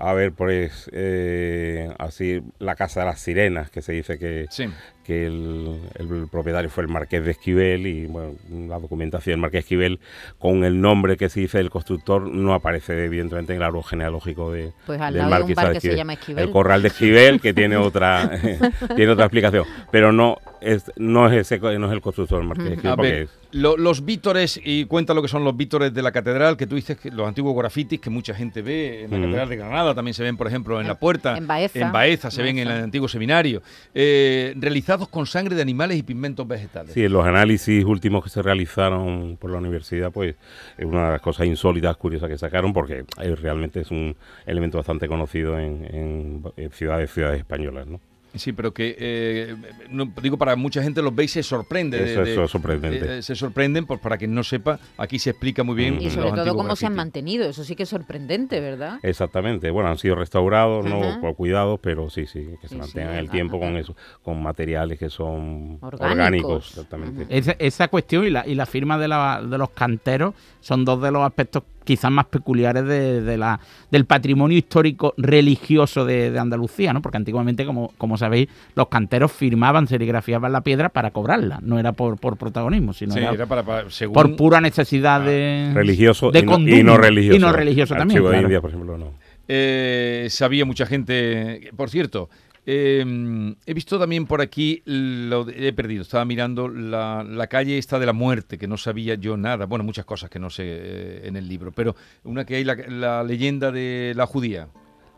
a 0.00 0.12
ver, 0.12 0.32
pues, 0.32 0.88
eh, 0.92 1.90
así, 1.98 2.40
la 2.60 2.76
Casa 2.76 3.00
de 3.00 3.06
las 3.06 3.20
Sirenas, 3.20 3.70
que 3.70 3.82
se 3.82 3.92
dice 3.92 4.18
que, 4.18 4.46
Sí. 4.48 4.66
que 5.04 5.26
el, 5.26 5.80
el 5.98 6.28
propietario 6.30 6.70
fue 6.70 6.84
el 6.84 6.88
Marqués 6.88 7.24
de 7.24 7.32
Esquivel 7.32 7.86
y 7.86 8.06
bueno, 8.06 8.34
la 8.68 8.78
documentación 8.78 9.32
del 9.34 9.40
Marqués 9.40 9.56
de 9.58 9.60
Esquivel 9.60 10.00
con 10.38 10.62
el 10.64 10.80
nombre 10.80 11.16
que 11.16 11.28
se 11.28 11.40
dice 11.40 11.58
del 11.58 11.70
constructor 11.70 12.22
no 12.28 12.54
aparece 12.54 13.04
evidentemente 13.04 13.52
en 13.52 13.56
el 13.56 13.62
árbol 13.64 13.82
genealógico 13.84 14.52
de, 14.52 14.72
pues 14.86 15.00
al 15.00 15.14
del 15.14 15.28
lado 15.28 15.30
de 15.30 15.36
un 15.36 15.40
Marqués 15.40 15.56
bar 15.56 15.68
de 15.68 15.74
que 15.74 15.80
se 15.80 15.96
llama 15.96 16.12
Esquivel. 16.12 16.44
El 16.44 16.50
corral 16.50 16.82
de 16.82 16.88
Esquivel 16.88 17.40
que 17.40 17.52
tiene 17.52 17.76
otra 17.76 18.30
tiene 18.94 19.10
otra 19.12 19.24
explicación, 19.24 19.64
pero 19.90 20.12
no 20.12 20.36
Es, 20.60 20.90
no, 20.96 21.26
es 21.30 21.50
ese, 21.52 21.58
no 21.78 21.86
es 21.86 21.92
el 21.92 22.00
constructor 22.00 22.42
Marqués, 22.42 22.78
A 22.84 22.96
porque 22.96 23.10
ver, 23.12 23.22
es- 23.22 23.30
lo- 23.52 23.76
los 23.76 24.04
vítores, 24.04 24.60
y 24.62 24.84
cuenta 24.86 25.14
lo 25.14 25.22
que 25.22 25.28
son 25.28 25.42
los 25.44 25.56
vítores 25.56 25.94
de 25.94 26.02
la 26.02 26.12
catedral, 26.12 26.56
que 26.56 26.66
tú 26.66 26.74
dices 26.76 26.98
que 26.98 27.10
los 27.10 27.26
antiguos 27.26 27.56
grafitis 27.56 28.00
que 28.00 28.10
mucha 28.10 28.34
gente 28.34 28.60
ve 28.60 29.04
en 29.04 29.10
la 29.10 29.18
Mm. 29.18 29.22
catedral 29.22 29.48
de 29.48 29.56
Granada, 29.56 29.94
también 29.94 30.14
se 30.14 30.22
ven, 30.22 30.36
por 30.36 30.46
ejemplo, 30.46 30.76
en, 30.76 30.82
En- 30.82 30.88
la 30.88 30.98
puerta. 30.98 31.36
en 31.38 31.46
Baeza. 31.46 31.78
En 31.78 31.92
Baeza 31.92 32.30
se 32.30 32.42
ven 32.42 32.58
en 32.58 32.68
el 32.68 32.82
antiguo 32.84 33.08
seminario. 33.08 33.62
eh, 33.94 34.54
realizados 34.56 35.08
con 35.08 35.26
sangre 35.26 35.54
de 35.56 35.62
animales 35.62 35.96
y 35.98 36.02
pigmentos 36.02 36.46
vegetales. 36.46 36.92
Sí, 36.92 37.04
en 37.04 37.12
los 37.12 37.24
análisis 37.26 37.84
últimos 37.84 38.22
que 38.24 38.30
se 38.30 38.42
realizaron 38.42 39.36
por 39.40 39.50
la 39.50 39.58
universidad, 39.58 40.10
pues 40.12 40.34
es 40.76 40.84
una 40.84 41.06
de 41.06 41.12
las 41.12 41.20
cosas 41.20 41.46
insólitas, 41.46 41.96
curiosas 41.96 42.28
que 42.28 42.36
sacaron, 42.38 42.72
porque 42.72 43.04
eh, 43.20 43.34
realmente 43.36 43.80
es 43.80 43.90
un 43.90 44.14
elemento 44.46 44.76
bastante 44.78 45.08
conocido 45.08 45.58
en, 45.58 45.84
en- 45.84 46.42
en 46.56 46.70
ciudades, 46.72 47.10
ciudades 47.12 47.38
españolas, 47.38 47.86
¿no? 47.86 48.00
Sí, 48.34 48.52
pero 48.52 48.72
que, 48.74 48.94
eh, 48.98 49.56
no, 49.90 50.12
digo, 50.22 50.36
para 50.36 50.54
mucha 50.54 50.82
gente 50.82 51.00
los 51.02 51.14
ve 51.14 51.24
y 51.24 51.28
se 51.28 51.42
sorprende. 51.42 51.98
de- 51.98 52.12
Eso, 52.12 52.24
de- 52.24 52.32
eso 52.32 52.44
es 52.44 52.50
sorprendente. 52.50 53.18
eh, 53.18 53.22
se 53.22 53.34
sorprenden, 53.34 53.86
pues 53.86 54.00
para 54.00 54.18
quien 54.18 54.34
no 54.34 54.44
sepa, 54.44 54.78
aquí 54.98 55.18
se 55.18 55.30
explica 55.30 55.62
muy 55.64 55.74
bien. 55.74 55.96
Mm. 55.96 56.00
Y 56.00 56.04
los 56.04 56.12
sobre 56.14 56.30
todo 56.32 56.54
cómo 56.56 56.76
se 56.76 56.86
han 56.86 56.94
mantenido. 56.94 57.48
Eso 57.48 57.64
sí 57.64 57.74
que 57.74 57.84
es 57.84 57.88
sorprendente, 57.88 58.60
¿verdad? 58.60 58.98
Exactamente. 59.02 59.70
Bueno, 59.70 59.88
han 59.88 59.98
sido 59.98 60.14
restaurados. 60.14 60.84
¿no? 60.84 61.20
Por 61.20 61.34
cuidados, 61.36 61.80
pero 61.82 62.10
sí, 62.10 62.26
sí, 62.26 62.46
que 62.60 62.68
se 62.68 62.74
Sí, 62.74 62.80
mantengan 62.80 63.14
sí, 63.14 63.18
el 63.18 63.30
tiempo 63.30 63.56
ajá. 63.56 63.66
con 63.66 63.76
eso, 63.76 63.96
con 64.22 64.42
materiales 64.42 64.98
que 64.98 65.08
son 65.10 65.78
Orgánicos. 65.80 66.10
orgánicos, 66.10 66.68
exactamente. 66.70 67.26
Esa 67.58 67.88
cuestión 67.88 68.24
y 68.24 68.30
la, 68.30 68.46
y 68.46 68.54
la 68.54 68.66
firma 68.66 68.98
de, 68.98 69.08
la- 69.08 69.42
de 69.42 69.58
los 69.58 69.70
canteros 69.70 70.34
son 70.60 70.84
dos 70.84 71.00
de 71.02 71.10
los 71.10 71.22
aspectos 71.22 71.62
quizás 71.88 72.10
más 72.10 72.26
peculiares 72.26 72.84
de, 72.84 73.22
de 73.22 73.36
la, 73.38 73.58
del 73.90 74.04
patrimonio 74.04 74.56
histórico 74.58 75.14
religioso 75.16 76.04
de, 76.04 76.30
de 76.30 76.38
Andalucía, 76.38 76.92
¿no? 76.92 77.00
Porque 77.02 77.16
antiguamente, 77.16 77.64
como, 77.64 77.92
como 77.98 78.16
sabéis, 78.16 78.48
los 78.74 78.88
canteros 78.88 79.32
firmaban, 79.32 79.88
serigrafiaban 79.88 80.52
la 80.52 80.60
piedra 80.60 80.90
para 80.90 81.10
cobrarla, 81.10 81.58
no 81.62 81.78
era 81.78 81.92
por, 81.92 82.18
por 82.18 82.36
protagonismo, 82.36 82.92
sino 82.92 83.12
Sí, 83.14 83.20
era 83.20 83.32
era 83.32 83.46
para, 83.46 83.62
para- 83.62 83.90
según- 83.90 84.12
por 84.14 84.36
pura 84.36 84.60
necesidad 84.60 85.20
de 85.22 85.70
Religioso 85.74 86.30
de 86.30 86.40
y, 86.40 86.42
no, 86.42 86.58
y 86.58 86.82
no 86.84 86.96
religioso. 86.98 87.36
Y 87.36 87.40
no 87.40 87.52
religioso 87.52 87.94
también, 87.94 88.22
de 88.22 88.28
claro. 88.28 88.42
India, 88.42 88.60
por 88.60 88.70
ejemplo, 88.70 88.98
no. 88.98 89.12
Eh, 89.50 90.26
sabía 90.30 90.64
mucha 90.66 90.84
gente. 90.84 91.70
Por 91.74 91.88
cierto, 91.88 92.28
eh, 92.70 93.54
he 93.64 93.72
visto 93.72 93.98
también 93.98 94.26
por 94.26 94.42
aquí, 94.42 94.82
lo 94.84 95.48
he 95.48 95.72
perdido, 95.72 96.02
estaba 96.02 96.26
mirando 96.26 96.68
la, 96.68 97.24
la 97.24 97.46
calle 97.46 97.78
esta 97.78 97.98
de 97.98 98.04
la 98.04 98.12
muerte, 98.12 98.58
que 98.58 98.66
no 98.66 98.76
sabía 98.76 99.14
yo 99.14 99.38
nada. 99.38 99.64
Bueno, 99.64 99.84
muchas 99.84 100.04
cosas 100.04 100.28
que 100.28 100.38
no 100.38 100.50
sé 100.50 100.64
eh, 100.66 101.20
en 101.24 101.36
el 101.36 101.48
libro, 101.48 101.72
pero 101.72 101.96
una 102.24 102.44
que 102.44 102.56
hay 102.56 102.64
la, 102.64 102.74
la 102.74 103.24
leyenda 103.24 103.72
de 103.72 104.12
la 104.14 104.26
judía. 104.26 104.68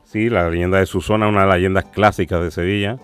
Sí, 0.05 0.31
la 0.31 0.49
leyenda 0.49 0.79
de 0.79 0.87
Susana, 0.87 1.27
una 1.27 1.41
de 1.41 1.47
las 1.49 1.57
leyendas 1.57 1.87
clásicas 1.87 2.41
de 2.41 2.53
Sevilla. 2.53 2.99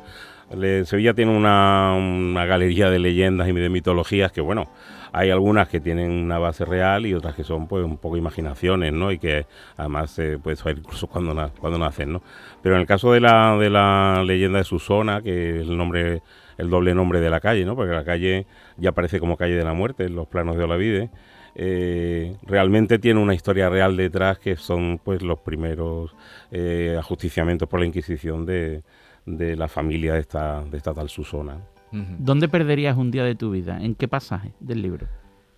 Sevilla 0.48 1.12
tiene 1.14 1.36
una, 1.36 2.44
galería 2.46 2.88
de 2.88 2.98
leyendas 3.00 3.48
y 3.48 3.52
de 3.52 3.68
mitologías 3.68 4.30
que, 4.30 4.40
bueno, 4.40 4.70
hay 5.12 5.30
algunas 5.30 5.68
que 5.68 5.80
tienen 5.80 6.10
una 6.12 6.38
base 6.38 6.64
real 6.64 7.04
y 7.06 7.14
otras 7.14 7.34
que 7.34 7.42
son, 7.42 7.66
pues, 7.66 7.84
un 7.84 7.96
poco 7.98 8.16
imaginaciones, 8.16 8.92
¿no? 8.92 9.10
Y 9.10 9.18
que 9.18 9.46
además 9.76 10.12
se 10.12 10.38
puede 10.38 10.56
saber 10.56 10.78
incluso 10.78 11.08
cuando, 11.08 11.34
na- 11.34 11.50
cuando 11.58 11.78
nacen, 11.78 12.12
¿no? 12.12 12.22
Pero 12.62 12.76
en 12.76 12.82
el 12.82 12.86
caso 12.86 13.12
de 13.12 13.20
la, 13.20 13.56
de 13.58 13.70
la 13.70 14.22
leyenda 14.24 14.58
de 14.58 14.64
Susana, 14.64 15.20
que 15.22 15.56
es 15.62 15.68
el 15.68 15.76
nombre, 15.76 16.22
el 16.58 16.70
doble 16.70 16.94
nombre 16.94 17.20
de 17.20 17.30
la 17.30 17.40
calle, 17.40 17.64
¿no? 17.64 17.74
Porque 17.74 17.92
la 17.92 18.04
calle 18.04 18.46
ya 18.76 18.90
aparece 18.90 19.18
como 19.18 19.36
calle 19.36 19.54
de 19.56 19.64
la 19.64 19.72
muerte 19.74 20.04
en 20.04 20.14
los 20.14 20.28
planos 20.28 20.56
de 20.56 20.64
Olavide. 20.64 21.10
eh, 21.54 22.36
realmente 22.42 22.98
tiene 22.98 23.20
una 23.20 23.34
historia 23.34 23.68
real 23.70 23.96
detrás 23.96 24.38
que 24.38 24.56
son 24.56 25.00
pues 25.02 25.22
los 25.22 25.38
primeros 25.40 26.14
eh, 26.50 26.96
ajusticiamientos 26.98 27.68
por 27.68 27.80
la 27.80 27.86
Inquisición 27.86 28.44
de, 28.46 28.82
de 29.26 29.56
la 29.56 29.68
familia 29.68 30.14
de 30.14 30.20
esta, 30.20 30.64
de 30.64 30.76
esta 30.76 30.94
tal 30.94 31.08
Susana. 31.08 31.58
Ujú. 31.92 32.16
¿Dónde 32.18 32.48
perderías 32.48 32.96
un 32.96 33.10
día 33.10 33.24
de 33.24 33.34
tu 33.34 33.50
vida? 33.50 33.78
¿En 33.80 33.94
qué 33.94 34.08
pasaje 34.08 34.52
del 34.60 34.82
libro? 34.82 35.06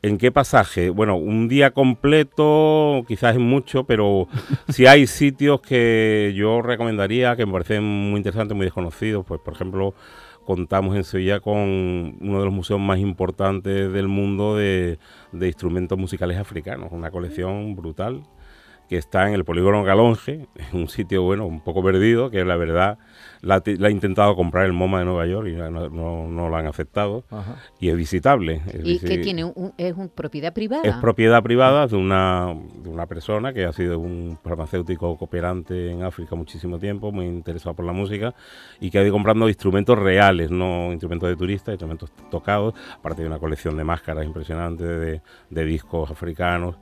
¿En 0.00 0.16
qué 0.16 0.30
pasaje? 0.30 0.90
Bueno, 0.90 1.16
un 1.16 1.48
día 1.48 1.72
completo 1.72 3.04
quizás 3.08 3.34
es 3.34 3.40
mucho, 3.40 3.84
pero 3.84 4.28
si 4.68 4.86
hay 4.86 5.06
sitios 5.06 5.60
que 5.60 6.32
yo 6.36 6.62
recomendaría, 6.62 7.36
que 7.36 7.46
me 7.46 7.52
parecen 7.52 7.84
muy 7.84 8.18
interesantes, 8.18 8.56
muy 8.56 8.64
desconocidos, 8.64 9.24
pues 9.26 9.40
por 9.40 9.54
ejemplo 9.54 9.94
contamos 10.44 10.96
en 10.96 11.04
Sevilla 11.04 11.40
con 11.40 12.16
uno 12.20 12.38
de 12.38 12.44
los 12.44 12.54
museos 12.54 12.80
más 12.80 12.98
importantes 12.98 13.92
del 13.92 14.08
mundo 14.08 14.56
de, 14.56 14.98
de 15.32 15.46
instrumentos 15.46 15.98
musicales 15.98 16.38
africanos, 16.38 16.90
una 16.92 17.10
colección 17.10 17.76
brutal 17.76 18.22
que 18.88 18.96
está 18.96 19.28
en 19.28 19.34
el 19.34 19.44
polígono 19.44 19.84
Galonge, 19.84 20.48
es 20.54 20.66
un 20.72 20.88
sitio 20.88 21.22
bueno, 21.22 21.46
un 21.46 21.60
poco 21.60 21.82
perdido, 21.82 22.30
que 22.30 22.44
la 22.44 22.56
verdad 22.56 22.98
la, 23.40 23.62
la 23.64 23.88
ha 23.88 23.90
intentado 23.90 24.34
comprar 24.36 24.66
el 24.66 24.72
MoMA 24.72 25.00
de 25.00 25.04
Nueva 25.04 25.26
York 25.26 25.48
y 25.48 25.52
no, 25.52 25.70
no, 25.70 26.28
no 26.28 26.48
lo 26.48 26.56
han 26.56 26.66
aceptado 26.66 27.24
Ajá. 27.30 27.56
y 27.80 27.88
es 27.88 27.96
visitable. 27.96 28.62
es 28.66 28.74
¿Y 28.84 28.98
visi- 28.98 29.08
que 29.08 29.18
tiene? 29.18 29.44
Un, 29.44 29.72
¿Es 29.76 29.94
un 29.96 30.08
propiedad 30.08 30.52
privada? 30.52 30.82
es 30.84 30.94
propiedad 30.96 31.42
privada 31.42 31.86
de 31.86 31.96
una, 31.96 32.54
de 32.82 32.88
una 32.88 33.06
persona 33.06 33.52
que 33.52 33.64
ha 33.64 33.72
sido 33.72 33.98
un 33.98 34.38
farmacéutico 34.42 35.16
cooperante 35.16 35.90
en 35.90 36.02
África 36.02 36.34
muchísimo 36.34 36.78
tiempo, 36.78 37.12
muy 37.12 37.26
interesado 37.26 37.74
por 37.74 37.84
la 37.84 37.92
música 37.92 38.34
y 38.80 38.90
que 38.90 38.98
ha 38.98 39.02
ido 39.02 39.12
comprando 39.12 39.48
instrumentos 39.48 39.98
reales, 39.98 40.50
no 40.50 40.90
instrumentos 40.92 41.28
de 41.28 41.36
turistas, 41.36 41.72
instrumentos 41.74 42.10
tocados, 42.30 42.74
aparte 42.98 43.22
de 43.22 43.28
una 43.28 43.38
colección 43.38 43.76
de 43.76 43.84
máscaras 43.84 44.24
impresionante, 44.24 44.84
de, 44.84 45.20
de 45.50 45.64
discos 45.64 46.10
africanos 46.10 46.76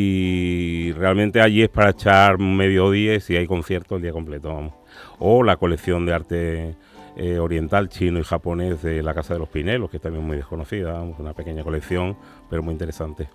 y 0.00 0.92
realmente 0.92 1.40
allí 1.40 1.62
es 1.62 1.68
para 1.68 1.90
echar 1.90 2.38
medio 2.38 2.90
día 2.90 3.14
y 3.14 3.20
si 3.20 3.36
hay 3.36 3.46
conciertos 3.46 3.96
el 3.96 4.02
día 4.02 4.12
completo, 4.12 4.48
vamos. 4.52 4.74
O 5.18 5.42
la 5.42 5.56
colección 5.56 6.06
de 6.06 6.12
arte 6.14 6.74
eh, 7.16 7.38
oriental, 7.38 7.88
chino 7.88 8.18
y 8.18 8.24
japonés 8.24 8.82
de 8.82 9.02
la 9.02 9.14
Casa 9.14 9.34
de 9.34 9.40
los 9.40 9.48
Pinelos, 9.48 9.90
que 9.90 9.96
es 9.96 10.02
también 10.02 10.24
muy 10.26 10.36
desconocida, 10.36 11.00
una 11.02 11.32
pequeña 11.32 11.62
colección, 11.64 12.16
pero 12.50 12.62
muy 12.62 12.72
interesante. 12.72 13.28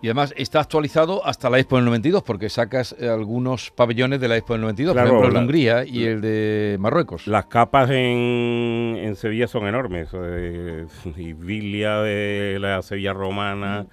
Y 0.00 0.08
además 0.08 0.34
está 0.36 0.58
actualizado 0.58 1.24
hasta 1.24 1.48
la 1.48 1.60
Expo 1.60 1.76
del 1.76 1.84
92, 1.84 2.24
porque 2.24 2.48
sacas 2.48 2.96
eh, 2.98 3.08
algunos 3.08 3.70
pabellones 3.70 4.20
de 4.20 4.26
la 4.26 4.36
Expo 4.36 4.54
del 4.54 4.62
92, 4.62 4.94
Claro, 4.94 5.10
por 5.10 5.18
ejemplo 5.18 5.28
el 5.28 5.32
de 5.32 5.38
la- 5.38 5.44
Hungría 5.44 5.84
y 5.84 6.04
el 6.06 6.20
de 6.20 6.76
Marruecos. 6.80 7.28
Las 7.28 7.44
capas 7.46 7.88
en, 7.90 8.96
en 8.98 9.14
Sevilla 9.14 9.46
son 9.46 9.66
enormes. 9.68 10.08
eh, 10.12 10.86
de 12.02 12.56
la 12.58 12.82
Sevilla 12.82 13.12
romana. 13.12 13.86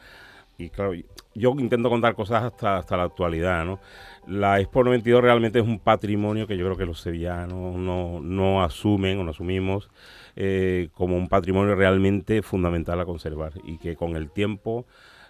Y 0.58 0.70
claro, 0.72 0.94
yo 1.36 1.54
intento 1.58 1.90
contar 1.90 2.16
cosas 2.16 2.44
hasta, 2.44 2.78
hasta 2.78 2.98
la 2.98 3.04
actualidad, 3.04 3.66
¿no? 3.66 3.80
La 4.28 4.60
Expo 4.60 4.84
92 4.84 5.22
realmente 5.22 5.60
es 5.60 5.66
un 5.66 5.80
patrimonio 5.80 6.48
que 6.48 6.58
yo 6.58 6.66
creo 6.66 6.78
que 6.78 6.86
los 6.86 7.02
sevillanos 7.02 7.76
no, 7.76 8.20
no 8.20 8.64
asumen 8.64 9.20
o 9.20 9.24
no 9.24 9.32
asumimos 9.32 9.90
eh, 10.36 10.90
como 10.94 11.18
un 11.18 11.28
patrimonio 11.28 11.76
realmente 11.76 12.42
fundamental 12.42 13.00
a 13.00 13.06
conservar 13.06 13.54
y 13.64 13.78
que 13.78 13.96
con 13.96 14.16
el 14.16 14.30
tiempo 14.30 14.86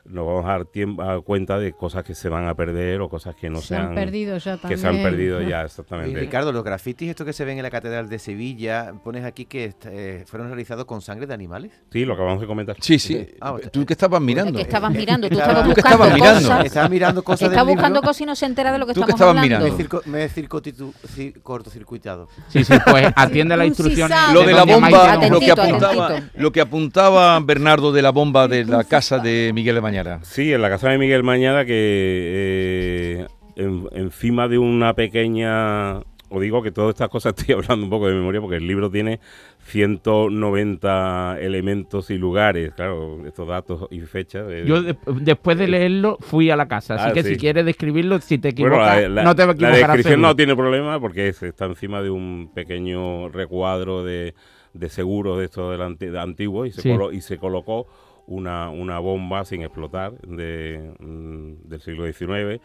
nos 0.10 0.26
vamos 0.26 0.46
a 0.46 0.50
dar 0.50 0.66
tiempo, 0.66 1.02
a 1.04 1.22
cuenta 1.22 1.58
de 1.60 1.74
cosas 1.74 2.04
que 2.04 2.16
se 2.16 2.30
van 2.30 2.48
a 2.48 2.56
perder 2.56 3.00
o 3.02 3.10
cosas 3.10 3.36
que 3.36 3.50
no 3.50 3.62
se 3.62 3.76
han 3.76 3.94
perdido 3.96 4.38
ya 4.38 4.54
que 4.56 4.60
también. 4.62 4.80
se 4.80 4.88
han 4.88 5.02
perdido 5.04 5.42
ya 5.42 5.62
Y 5.62 5.66
exactamente. 5.66 6.20
Ricardo, 6.20 6.52
los 6.52 6.64
grafitis 6.64 7.10
estos 7.10 7.26
que 7.26 7.34
se 7.34 7.46
ven 7.46 7.58
en 7.58 7.64
la 7.64 7.70
Catedral 7.70 8.10
de 8.10 8.20
Sevilla, 8.20 8.94
pones 9.04 9.24
aquí 9.24 9.46
que 9.46 9.74
eh, 9.86 10.24
fueron 10.28 10.48
realizados 10.48 10.86
con 10.86 11.02
sangre 11.02 11.28
de 11.28 11.34
animales. 11.34 11.72
Sí, 11.92 12.06
lo 12.06 12.14
acabamos 12.14 12.42
de 12.42 12.48
comentar. 12.48 12.76
Sí, 12.80 12.98
sí. 13.00 13.28
Ah. 13.40 13.56
Tú 13.72 13.86
que 13.86 13.94
estabas 13.94 14.22
mirando. 14.22 14.54
que 14.58 14.62
estabas 14.64 14.92
mirando, 14.92 15.28
tú 15.30 15.34
Estaba- 15.34 15.52
estabas 15.52 15.70
Tú 15.70 15.76
que 15.76 15.82
buscando 15.82 16.04
estabas 16.06 16.14
mirando. 16.20 16.50
cosas. 16.50 16.66
Estaba 16.66 16.90
mirando 16.90 17.24
cosas 17.24 17.50
del 17.52 17.64
buscando 17.66 18.02
cosas 18.02 18.22
y 18.22 18.26
no 18.26 18.36
se 18.36 18.46
entera 18.46 18.72
de 18.72 18.80
lo 18.80 18.86
que 18.88 18.94
Tú 18.94 19.02
que 19.02 19.12
estamos 19.12 19.36
estabas 19.36 19.44
hablando. 19.44 19.78
Mirando. 19.78 20.02
me 20.06 20.24
he 20.24 20.30
cortocircuitado. 21.44 22.28
Sí, 22.50 22.64
sí, 22.64 22.74
pues 22.90 23.08
atiende 23.16 23.54
a 23.54 23.58
las 23.58 23.68
instrucciones. 23.68 24.18
Circuncisado. 24.18 24.34
Lo 24.34 24.48
de 24.48 24.54
la 24.54 24.64
bomba, 24.66 25.16
lo 25.30 25.40
que, 25.40 25.52
apuntaba, 25.52 26.06
atentito. 26.08 26.32
lo 26.42 26.52
que 26.52 26.62
apuntaba 26.62 27.40
Bernardo 27.40 27.92
de 27.92 28.02
la 28.02 28.12
bomba 28.12 28.48
de 28.48 28.66
la 28.66 28.84
casa 28.84 29.20
de 29.20 29.52
Miguel 29.54 29.76
de 29.76 29.82
Sí, 30.24 30.54
en 30.54 30.62
la 30.62 30.70
casa 30.70 30.90
de 30.90 30.98
Miguel 30.98 31.24
Mañada, 31.24 31.66
que 31.66 31.74
eh, 31.76 33.28
en- 33.56 33.88
encima 33.94 34.48
de 34.48 34.58
una 34.58 34.94
pequeña. 34.94 36.00
Os 36.32 36.40
digo 36.42 36.62
que 36.62 36.72
todas 36.72 36.90
estas 36.94 37.10
cosas 37.10 37.34
estoy 37.38 37.56
hablando 37.56 37.86
un 37.86 37.90
poco 37.90 38.08
de 38.08 38.14
memoria 38.14 38.40
porque 38.40 38.58
el 38.58 38.68
libro 38.68 38.92
tiene 38.92 39.20
190 40.20 41.38
elementos 41.42 42.10
y 42.12 42.18
lugares, 42.18 42.72
claro, 42.76 43.26
estos 43.26 43.48
datos 43.48 43.88
y 43.92 44.00
fechas. 44.02 44.46
eh, 44.50 44.64
Yo 44.66 44.82
de- 44.82 44.96
después 45.22 45.58
de 45.58 45.68
leerlo 45.68 46.18
fui 46.20 46.50
a 46.52 46.56
la 46.56 46.68
casa, 46.68 46.96
así 46.96 47.10
Ah, 47.10 47.14
que 47.14 47.24
sí. 47.24 47.30
si 47.30 47.38
quieres 47.38 47.66
describirlo, 47.66 48.20
si 48.22 48.38
te 48.38 48.52
bueno, 48.52 48.76
equivocas, 48.76 49.02
la, 49.04 49.10
la- 49.10 49.24
no 49.24 49.36
te 49.36 49.46
la 49.46 49.52
equivocarás. 49.54 49.80
descripción 49.80 50.14
seguro. 50.14 50.28
no 50.28 50.36
tiene 50.36 50.56
problema 50.56 51.00
porque 51.00 51.28
es- 51.30 51.44
está 51.44 51.66
encima 51.66 52.02
de 52.02 52.10
un 52.10 52.52
pequeño 52.54 53.30
recuadro 53.30 54.04
de, 54.04 54.34
de 54.74 54.90
seguros 54.90 55.40
de 55.40 55.46
estos 55.46 55.80
antiguos 56.18 56.68
y 56.68 56.72
se, 56.72 56.82
Sí. 56.82 56.90
colo- 56.90 57.12
y 57.12 57.22
se 57.22 57.38
colocó 57.38 57.88
una, 58.30 58.70
una 58.70 59.00
bomba 59.00 59.44
sin 59.44 59.64
explotar 59.64 60.14
de, 60.22 60.94
mm, 61.00 61.68
del 61.68 61.82
siglo 61.82 62.06
XIX. 62.06 62.62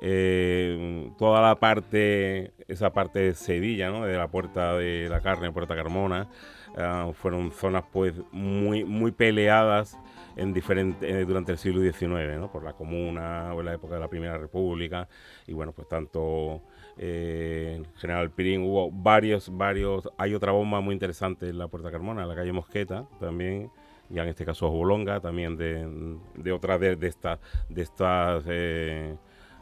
Eh, 0.00 1.10
toda 1.18 1.42
la 1.42 1.56
parte, 1.56 2.52
esa 2.68 2.92
parte 2.92 3.18
de 3.18 3.34
Sevilla, 3.34 3.90
¿no? 3.90 4.06
de 4.06 4.16
la 4.16 4.28
Puerta 4.28 4.74
de 4.74 5.08
la 5.10 5.20
Carne, 5.20 5.50
Puerta 5.50 5.74
Carmona, 5.74 6.28
ah, 6.76 7.10
fueron 7.14 7.50
zonas 7.50 7.82
pues 7.92 8.14
muy, 8.30 8.84
muy 8.84 9.10
peleadas 9.10 9.98
en 10.36 10.52
diferente, 10.52 11.10
eh, 11.10 11.24
durante 11.24 11.50
el 11.50 11.58
siglo 11.58 11.80
XIX, 11.82 12.38
¿no? 12.38 12.52
por 12.52 12.62
la 12.62 12.74
Comuna 12.74 13.52
o 13.54 13.58
en 13.58 13.66
la 13.66 13.74
época 13.74 13.94
de 13.94 14.00
la 14.00 14.08
Primera 14.08 14.38
República, 14.38 15.08
y 15.48 15.52
bueno, 15.52 15.72
pues 15.72 15.88
tanto 15.88 16.62
eh, 16.96 17.82
General 17.96 18.30
Pirín, 18.30 18.62
hubo 18.62 18.92
varios, 18.92 19.50
varios, 19.56 20.08
hay 20.16 20.32
otra 20.34 20.52
bomba 20.52 20.80
muy 20.80 20.92
interesante 20.92 21.48
en 21.48 21.58
la 21.58 21.66
Puerta 21.66 21.90
Carmona, 21.90 22.22
en 22.22 22.28
la 22.28 22.36
calle 22.36 22.52
Mosqueta, 22.52 23.08
también, 23.18 23.68
ya 24.10 24.22
en 24.22 24.28
este 24.28 24.44
caso 24.44 24.68
Bolonga, 24.70 25.20
también 25.20 25.56
de, 25.56 26.16
de 26.34 26.52
otra 26.52 26.78
de, 26.78 26.96
de 26.96 27.06
estas 27.08 27.38
de 27.68 27.82
estas 27.82 28.44
eh, 28.48 29.14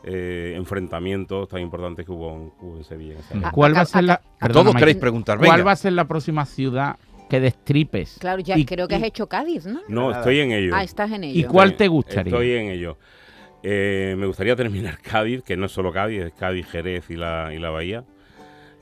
eh, 0.05 0.55
enfrentamientos 0.57 1.49
tan 1.49 1.61
importantes 1.61 2.07
que 2.07 2.13
hubo 2.13 2.33
en, 2.33 2.53
hubo 2.61 2.77
en 2.77 2.85
Sevilla. 2.85 3.17
en. 3.33 3.43
¿Cuál 3.51 3.75
va 3.77 3.81
a 3.81 3.85
ser 3.87 4.05
la, 4.05 4.21
perdona, 4.39 4.63
todos 4.71 4.77
queréis 4.77 4.97
preguntar, 4.99 5.39
¿Cuál 5.39 5.51
venga. 5.51 5.65
va 5.65 5.73
a 5.73 5.77
ser 5.77 5.93
la 5.95 6.05
próxima 6.07 6.45
ciudad 6.47 6.97
que 7.29 7.41
destripes? 7.41 8.17
Claro, 8.21 8.41
ya 8.41 8.57
Y- 8.57 8.65
creo 8.65 8.87
que 8.87 8.95
has 8.95 9.03
hecho 9.03 9.27
Cádiz, 9.29 9.67
¿no? 9.67 9.81
No, 9.89 10.13
estoy 10.13 10.41
en 10.41 10.53
ello. 10.53 10.73
Ah, 10.77 10.85
estás 10.85 11.11
en 11.11 11.25
ello. 11.25 11.41
¿Y 11.41 11.45
cuál 11.45 11.71
Estoy- 11.71 11.79
te 11.79 11.89
gustaría? 11.89 12.31
Estoy 12.31 12.53
en 12.53 12.69
ello. 12.69 12.99
Eh, 13.65 14.15
me 14.17 14.27
gustaría 14.27 14.55
terminar 14.55 14.99
Cádiz, 15.03 15.43
que 15.43 15.57
no 15.57 15.67
es 15.67 15.73
solo 15.73 15.93
Cádiz, 15.93 16.23
es 16.23 16.33
Cádiz, 16.35 16.67
Jerez 16.69 17.11
y 17.11 17.17
la, 17.17 17.53
y 17.53 17.59
la 17.59 17.71
Bahía. 17.71 18.05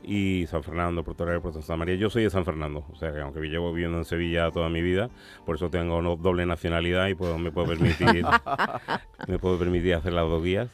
Y 0.06 0.46
San 0.48 0.62
Fernando, 0.62 1.02
Puerto 1.02 1.24
Real, 1.24 1.40
Puerto 1.40 1.60
Santa 1.62 1.76
María. 1.76 1.94
Yo 1.94 2.10
soy 2.10 2.24
de 2.24 2.30
San 2.30 2.44
Fernando, 2.44 2.84
o 2.92 2.96
sea 2.96 3.12
que 3.12 3.20
aunque 3.20 3.40
llevo 3.40 3.72
viviendo 3.72 3.98
en 3.98 4.04
Sevilla 4.04 4.50
toda 4.50 4.68
mi 4.68 4.82
vida, 4.82 5.10
por 5.46 5.56
eso 5.56 5.70
tengo 5.70 6.00
doble 6.16 6.44
nacionalidad 6.46 7.08
y 7.08 7.14
puedo, 7.14 7.38
me 7.38 7.50
puedo 7.50 7.68
permitir 7.68 8.24
me 9.28 9.38
puedo 9.38 9.58
permitir 9.58 9.94
hacer 9.94 10.12
las 10.12 10.28
dos 10.28 10.42
guías. 10.42 10.68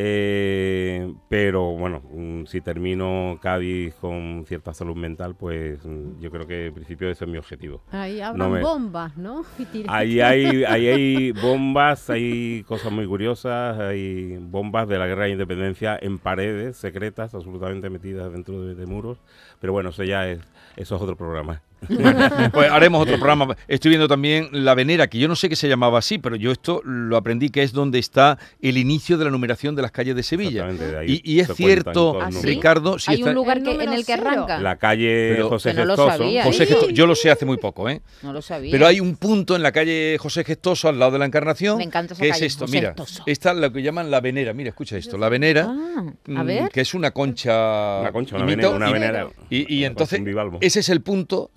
Eh, 0.00 1.12
pero 1.28 1.72
bueno, 1.72 2.00
mm, 2.12 2.44
si 2.46 2.60
termino 2.60 3.36
Cádiz 3.42 3.94
con 3.96 4.44
cierta 4.46 4.72
salud 4.72 4.94
mental, 4.94 5.34
pues 5.34 5.84
mm, 5.84 6.20
yo 6.20 6.30
creo 6.30 6.46
que 6.46 6.66
en 6.66 6.74
principio 6.74 7.10
ese 7.10 7.24
es 7.24 7.30
mi 7.30 7.36
objetivo. 7.36 7.82
Ahí 7.90 8.20
habrán 8.20 8.38
No 8.38 8.54
me- 8.54 8.60
bombas, 8.62 9.16
¿no? 9.16 9.42
Ahí 9.88 10.20
hay, 10.20 10.62
ahí 10.64 10.86
hay 10.86 11.32
bombas, 11.32 12.10
hay 12.10 12.62
cosas 12.68 12.92
muy 12.92 13.06
curiosas, 13.08 13.76
hay 13.78 14.36
bombas 14.40 14.86
de 14.88 14.98
la 14.98 15.06
guerra 15.08 15.24
de 15.24 15.30
independencia 15.30 15.98
en 16.00 16.18
paredes 16.18 16.76
secretas, 16.76 17.34
absolutamente 17.34 17.90
metidas 17.90 18.32
dentro 18.32 18.62
de, 18.62 18.76
de 18.76 18.86
muros. 18.86 19.18
Pero 19.60 19.72
bueno, 19.72 19.90
eso 19.90 20.04
ya 20.04 20.28
es, 20.28 20.38
eso 20.76 20.94
es 20.96 21.02
otro 21.02 21.16
programa. 21.16 21.60
Pues 22.52 22.70
haremos 22.70 23.02
otro 23.02 23.16
programa. 23.16 23.56
Estoy 23.68 23.90
viendo 23.90 24.08
también 24.08 24.48
La 24.52 24.74
Venera, 24.74 25.06
que 25.08 25.18
yo 25.18 25.28
no 25.28 25.36
sé 25.36 25.48
que 25.48 25.56
se 25.56 25.68
llamaba 25.68 25.98
así, 25.98 26.18
pero 26.18 26.36
yo 26.36 26.50
esto 26.50 26.80
lo 26.84 27.16
aprendí 27.16 27.50
que 27.50 27.62
es 27.62 27.72
donde 27.72 27.98
está 27.98 28.38
el 28.60 28.76
inicio 28.78 29.16
de 29.18 29.24
la 29.26 29.30
numeración 29.30 29.74
de 29.76 29.82
las 29.82 29.90
calles 29.92 30.16
de 30.16 30.22
Sevilla. 30.22 30.68
Exactamente, 30.68 30.90
de 30.92 30.98
ahí 30.98 31.20
Y, 31.24 31.34
y 31.34 31.40
es 31.40 31.48
cierto, 31.54 32.20
¿Ah. 32.20 32.30
Ricardo, 32.42 32.98
si 32.98 33.10
Hay 33.12 33.18
está- 33.18 33.30
un 33.30 33.34
lugar 33.36 33.62
que, 33.62 33.70
en 33.72 33.92
el 33.92 34.04
que 34.04 34.12
arranca. 34.14 34.58
La 34.60 34.76
calle 34.76 35.32
Pero- 35.34 35.48
José 35.50 35.70
que 35.70 35.76
no 35.78 35.84
lo 35.84 35.96
Gestoso. 35.96 36.18
sabía, 36.18 36.44
José 36.44 36.64
¿eh? 36.64 36.92
Yo 36.92 37.06
lo 37.06 37.14
sé 37.14 37.30
hace 37.30 37.44
muy 37.46 37.56
poco, 37.58 37.88
¿eh? 37.88 38.00
No 38.22 38.32
lo 38.32 38.42
sabía. 38.42 38.72
Pero 38.72 38.86
hay 38.86 39.00
un 39.00 39.16
punto 39.16 39.54
en 39.56 39.62
la 39.62 39.72
calle 39.72 40.16
José 40.18 40.44
Gestoso, 40.44 40.88
al 40.88 40.98
lado 40.98 41.12
de 41.12 41.18
la 41.18 41.26
Encarnación, 41.26 41.78
Me 41.78 41.84
encanta 41.84 42.14
esa 42.14 42.22
que 42.22 42.28
calle, 42.30 42.46
es 42.46 42.52
esto, 42.52 42.64
José 42.66 42.76
mira, 42.76 42.88
Gestoso. 42.88 43.22
esta 43.26 43.50
es 43.52 43.56
lo 43.58 43.72
que 43.72 43.82
llaman 43.82 44.10
la 44.10 44.20
venera, 44.20 44.52
mira, 44.52 44.70
escucha 44.70 44.96
esto, 44.96 45.16
la 45.18 45.28
venera, 45.28 45.66
Ah, 45.68 46.04
a 46.36 46.42
mm, 46.42 46.46
ver. 46.46 46.68
que 46.70 46.80
es 46.80 46.94
una 46.94 47.10
concha, 47.12 48.00
Una 48.00 48.12
concha, 48.12 48.36
una 48.36 48.44
imita- 48.44 48.68
venera. 48.70 48.76
Una 48.76 48.88
y- 48.90 48.92
venera 48.92 49.28
y, 49.50 49.84
entonces 49.84 50.20
ese 50.60 50.80
es 50.80 50.88
el 50.88 51.00
punto 51.02 51.50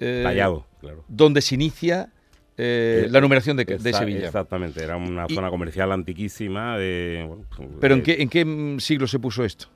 eh, 0.00 0.20
Tallado, 0.24 0.66
claro. 0.80 1.04
donde 1.08 1.40
se 1.40 1.54
inicia 1.54 2.10
eh, 2.56 3.06
la 3.10 3.20
numeración 3.20 3.56
de, 3.56 3.64
de 3.64 3.92
Sevilla. 3.92 4.26
Exactamente, 4.26 4.82
era 4.82 4.96
una 4.96 5.26
Y- 5.28 5.34
zona 5.34 5.50
comercial 5.50 5.90
antiquísima. 5.92 6.78
De, 6.78 7.24
bueno, 7.26 7.44
pues, 7.56 7.68
Pero 7.80 7.94
¿en 7.94 8.02
qué, 8.02 8.22
¿en 8.22 8.28
qué 8.28 8.76
siglo 8.80 9.06
se 9.06 9.18
puso 9.18 9.44
esto? 9.44 9.66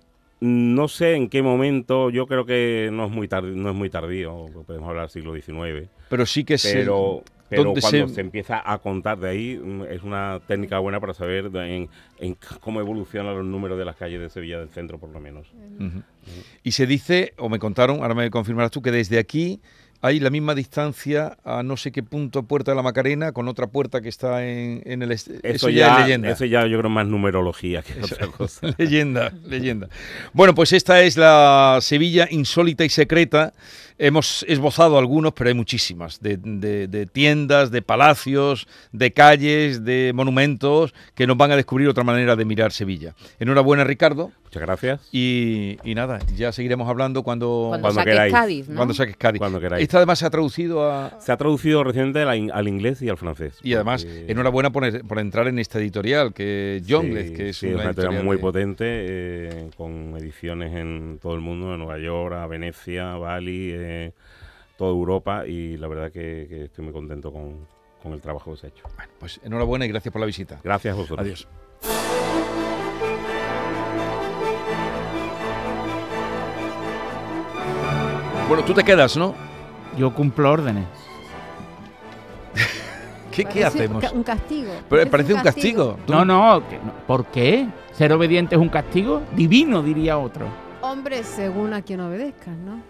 No 0.40 0.86
sé 0.86 1.14
en 1.14 1.28
qué 1.28 1.42
momento, 1.42 2.10
yo 2.10 2.28
creo 2.28 2.46
que 2.46 2.90
no 2.92 3.06
es 3.06 3.10
muy 3.10 3.26
tardío, 3.26 3.56
no 3.56 3.70
es 3.70 3.74
muy 3.74 3.90
tardío 3.90 4.46
podemos 4.66 4.88
hablar 4.88 5.10
siglo 5.10 5.34
XIX, 5.34 5.88
Pero 6.08 6.26
sí 6.26 6.44
que 6.44 6.58
se... 6.58 6.74
pero, 6.74 7.24
cuando 7.50 7.80
se- 7.80 8.06
se... 8.06 8.20
empieza 8.20 8.62
a 8.64 8.78
contar 8.78 9.18
de 9.18 9.28
ahí 9.30 9.56
mm, 9.60 9.82
es 9.90 10.04
una 10.04 10.38
técnica 10.46 10.78
buena 10.78 11.00
para 11.00 11.12
saber 11.12 11.50
en, 11.56 11.88
en 12.20 12.36
cómo 12.60 12.78
evolucionan 12.78 13.34
los 13.34 13.44
números 13.46 13.76
de 13.80 13.84
las 13.84 13.96
calles 13.96 14.20
de 14.20 14.28
Sevilla 14.28 14.60
del 14.60 14.68
centro 14.68 14.98
por 15.00 15.10
lo 15.10 15.18
menos. 15.18 15.48
Y 16.62 16.70
se 16.70 16.86
dice, 16.86 17.34
o 17.38 17.48
me 17.48 17.58
contaron, 17.58 18.02
ahora 18.02 18.14
me 18.14 18.30
confirmarás 18.30 18.70
tú, 18.70 18.80
que 18.80 18.92
desde 18.92 19.18
aquí 19.18 19.60
hay 20.00 20.20
la 20.20 20.30
misma 20.30 20.54
distancia 20.54 21.36
a 21.44 21.62
no 21.62 21.76
sé 21.76 21.90
qué 21.92 22.02
punto 22.02 22.44
Puerta 22.44 22.70
de 22.72 22.76
la 22.76 22.82
Macarena 22.82 23.32
con 23.32 23.48
otra 23.48 23.66
puerta 23.66 24.00
que 24.00 24.08
está 24.08 24.46
en, 24.46 24.82
en 24.84 25.02
el... 25.02 25.10
Eso, 25.12 25.68
ya, 25.68 25.70
ya, 25.70 25.92
es 25.94 26.02
leyenda. 26.04 26.30
eso 26.30 26.44
ya 26.44 26.66
yo 26.66 26.78
creo 26.78 26.90
más 26.90 27.06
numerología 27.06 27.82
que 27.82 28.00
otra 28.02 28.26
cosa. 28.28 28.74
Leyenda, 28.78 29.32
leyenda. 29.44 29.88
Bueno, 30.32 30.54
pues 30.54 30.72
esta 30.72 31.00
es 31.02 31.16
la 31.16 31.78
Sevilla 31.80 32.28
insólita 32.30 32.84
y 32.84 32.88
secreta. 32.88 33.52
Hemos 34.00 34.44
esbozado 34.48 34.96
algunos, 34.96 35.32
pero 35.32 35.48
hay 35.48 35.54
muchísimas, 35.54 36.20
de, 36.20 36.36
de- 36.36 36.86
de 36.86 37.06
tiendas, 37.06 37.72
de 37.72 37.82
palacios, 37.82 38.68
de 38.92 39.12
calles, 39.12 39.84
de 39.84 40.12
monumentos, 40.14 40.94
que 41.16 41.26
nos 41.26 41.36
van 41.36 41.50
a 41.50 41.56
descubrir 41.56 41.88
otra 41.88 42.04
manera 42.04 42.36
de 42.36 42.44
mirar 42.44 42.70
Sevilla. 42.70 43.16
Enhorabuena, 43.40 43.82
Ricardo. 43.82 44.30
Muchas 44.48 44.62
gracias. 44.62 45.08
Y, 45.12 45.76
y 45.84 45.94
nada, 45.94 46.20
ya 46.34 46.52
seguiremos 46.52 46.88
hablando 46.88 47.22
cuando, 47.22 47.66
Cuando, 47.68 47.82
Cuando 47.82 48.00
saques 48.00 48.14
queráis. 48.14 48.32
Cádiz, 48.32 48.68
¿no? 48.70 48.76
cuando 48.76 48.94
saques 48.94 49.16
Cádiz. 49.18 49.38
Cuando 49.38 49.60
queráis. 49.60 49.82
Esta 49.82 49.98
además 49.98 50.18
se 50.18 50.24
ha 50.26 50.30
traducido 50.30 50.90
a... 50.90 51.20
Se 51.20 51.32
ha 51.32 51.36
traducido 51.36 51.84
recientemente 51.84 52.22
al, 52.30 52.36
in- 52.38 52.50
al 52.50 52.66
inglés 52.66 53.02
y 53.02 53.10
al 53.10 53.18
francés. 53.18 53.58
Y 53.62 53.74
además, 53.74 54.06
enhorabuena 54.26 54.70
por, 54.70 55.06
por 55.06 55.18
entrar 55.18 55.48
en 55.48 55.58
esta 55.58 55.78
editorial, 55.78 56.32
que 56.32 56.82
Jongles, 56.88 57.28
Sí, 57.28 57.34
que 57.34 57.48
es 57.50 57.56
sí, 57.58 57.66
una, 57.66 57.74
una 57.74 57.84
editorial 57.90 58.12
editorial 58.14 58.24
muy 58.24 58.36
de- 58.36 58.42
potente, 58.42 58.84
eh, 58.88 59.70
con 59.76 60.16
ediciones 60.16 60.74
en 60.74 61.18
todo 61.20 61.34
el 61.34 61.40
mundo, 61.40 61.74
en 61.74 61.80
Nueva 61.80 61.98
York, 61.98 62.34
a 62.34 62.46
Venecia, 62.46 63.16
Bali, 63.16 63.70
eh, 63.74 64.12
toda 64.78 64.92
Europa, 64.92 65.46
y 65.46 65.76
la 65.76 65.88
verdad 65.88 66.10
que, 66.10 66.46
que 66.48 66.64
estoy 66.64 66.84
muy 66.84 66.94
contento 66.94 67.30
con, 67.30 67.66
con 68.02 68.14
el 68.14 68.20
trabajo 68.22 68.52
que 68.52 68.56
se 68.60 68.66
ha 68.66 68.70
hecho. 68.70 68.84
Bueno, 68.96 69.12
pues 69.20 69.40
enhorabuena 69.44 69.84
y 69.84 69.88
gracias 69.88 70.10
por 70.10 70.20
la 70.20 70.26
visita. 70.26 70.58
Gracias 70.64 70.94
a 70.94 70.96
vosotros. 70.96 71.18
Adiós. 71.26 72.27
Bueno, 78.48 78.64
tú 78.64 78.72
te 78.74 78.82
quedas, 78.82 79.16
¿no? 79.16 79.34
Yo 79.96 80.12
cumplo 80.14 80.50
órdenes. 80.50 80.86
¿Qué, 83.30 83.44
qué 83.44 83.64
hacemos? 83.64 84.02
Un, 84.02 84.08
ca- 84.10 84.16
un 84.16 84.22
castigo. 84.22 84.72
Pero 84.88 85.10
parece 85.10 85.34
un 85.34 85.40
castigo. 85.42 85.98
Tú- 86.06 86.12
No, 86.12 86.24
no. 86.24 86.62
¿por 87.06 87.26
qué? 87.26 87.68
¿Ser 87.92 88.12
obediente 88.12 88.54
es 88.54 88.60
un 88.60 88.68
castigo? 88.68 89.22
Divino, 89.34 89.82
diría 89.82 90.18
otro. 90.18 90.46
Hombre, 90.80 91.22
según 91.24 91.72
a 91.74 91.82
quien 91.82 92.00
obedezcas, 92.00 92.56
¿no? 92.56 92.80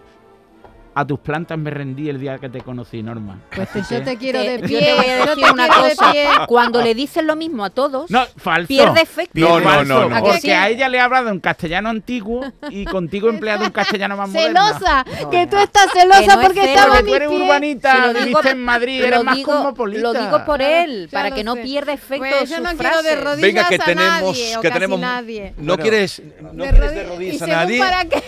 A 0.98 1.06
tus 1.06 1.20
plantas 1.20 1.56
me 1.56 1.70
rendí 1.70 2.08
el 2.08 2.18
día 2.18 2.38
que 2.38 2.48
te 2.48 2.60
conocí, 2.60 3.04
Norma. 3.04 3.38
Pues 3.54 3.68
Así 3.70 3.94
yo 3.94 4.00
que- 4.00 4.04
te 4.04 4.16
quiero 4.16 4.40
de 4.40 4.58
yo 4.62 4.66
pie. 4.66 4.80
te 4.80 4.94
voy 4.94 5.04
a 5.06 5.18
yo 5.18 5.26
decir 5.36 5.52
una 5.52 5.66
de. 5.68 6.46
Cuando 6.48 6.82
le 6.82 6.92
dicen 6.92 7.24
lo 7.28 7.36
mismo 7.36 7.64
a 7.64 7.70
todos, 7.70 8.10
No, 8.10 8.24
falso. 8.36 8.66
pierde 8.66 9.02
efecto. 9.02 9.38
No, 9.38 9.60
no, 9.60 9.84
no, 9.84 10.08
no. 10.08 10.16
¿A 10.16 10.20
que 10.22 10.28
Porque 10.30 10.54
a 10.54 10.68
ella 10.68 10.88
le 10.88 10.98
ha 10.98 11.04
hablado 11.04 11.28
en 11.28 11.38
castellano 11.38 11.88
antiguo 11.90 12.44
y 12.70 12.84
contigo 12.84 13.28
he 13.28 13.32
empleado 13.32 13.64
un 13.64 13.70
castellano 13.70 14.16
más 14.16 14.28
moderno. 14.28 14.66
Celosa, 14.66 15.04
No, 15.22 15.30
que 15.30 15.46
tú 15.46 15.56
estás 15.58 15.86
celosa 15.92 16.34
no 16.34 16.40
es 16.40 16.46
porque 16.48 16.60
celo, 16.62 16.72
estaba 16.74 16.92
a 16.94 16.96
Porque 16.96 17.02
mi 17.04 17.10
tú 17.10 17.14
eres 17.14 17.28
pie. 17.28 17.42
urbanita, 17.42 18.12
viviste 18.12 18.50
en 18.50 18.64
Madrid, 18.64 19.00
eres 19.04 19.18
lo 19.18 19.24
más 19.24 19.36
digo, 19.36 19.52
cosmopolita. 19.52 20.02
lo 20.02 20.14
digo 20.14 20.44
por 20.44 20.62
él, 20.62 21.08
para 21.12 21.30
que 21.30 21.44
no 21.44 21.54
pierda 21.54 21.92
efecto 21.92 22.26
Pues 22.28 22.50
yo 22.50 22.58
no 22.58 22.70
quiero 22.76 23.02
de 23.04 23.14
rodillas 23.14 23.40
Venga, 23.40 23.68
que 23.68 23.74
a 23.76 23.78
tenemos, 23.84 24.20
nadie, 24.36 24.56
o 24.56 24.60
que 24.60 24.68
casi 24.68 24.74
tenemos. 24.80 24.98
nadie. 25.00 25.54
No 25.58 25.78
quieres, 25.78 26.22
no 26.52 26.64
De 26.64 26.70
quieres 26.70 26.90
de 26.90 27.04
rodi- 27.04 27.08
rodillas 27.08 27.40
¿Y 27.40 27.44
a 27.44 27.46
nadie. 27.56 27.78
para 27.78 28.04
qué? 28.04 28.22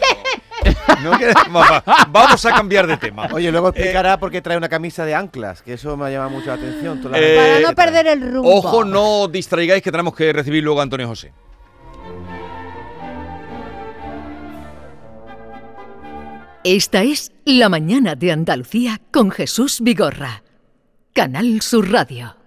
No 1.03 1.13
vamos 2.11 2.45
a 2.47 2.53
cambiar 2.53 2.87
de 2.87 2.97
tema. 2.97 3.29
Oye, 3.33 3.51
luego 3.51 3.69
explicará 3.69 4.19
por 4.19 4.31
qué 4.31 4.41
trae 4.41 4.57
una 4.57 4.69
camisa 4.69 5.05
de 5.05 5.15
anclas, 5.15 5.63
que 5.63 5.75
eso 5.75 5.97
me 5.97 6.07
ha 6.07 6.11
llamado 6.11 6.31
mucho 6.31 6.47
la 6.47 6.55
atención. 6.55 7.01
Eh, 7.15 7.37
Para 7.37 7.61
no 7.69 7.75
perder 7.75 8.07
el 8.07 8.33
rumbo. 8.33 8.55
Ojo, 8.57 8.85
no 8.85 9.29
distraigáis 9.29 9.83
que 9.83 9.91
tenemos 9.91 10.15
que 10.15 10.33
recibir 10.33 10.63
luego 10.63 10.81
a 10.81 10.83
Antonio 10.85 11.09
José. 11.09 11.33
Esta 16.63 17.03
es 17.03 17.33
La 17.47 17.69
mañana 17.71 18.15
de 18.15 18.33
Andalucía 18.33 19.01
con 19.11 19.31
Jesús 19.31 19.81
Vigorra. 19.81 20.43
Canal 21.15 21.63
Sur 21.63 21.91
Radio. 21.91 22.40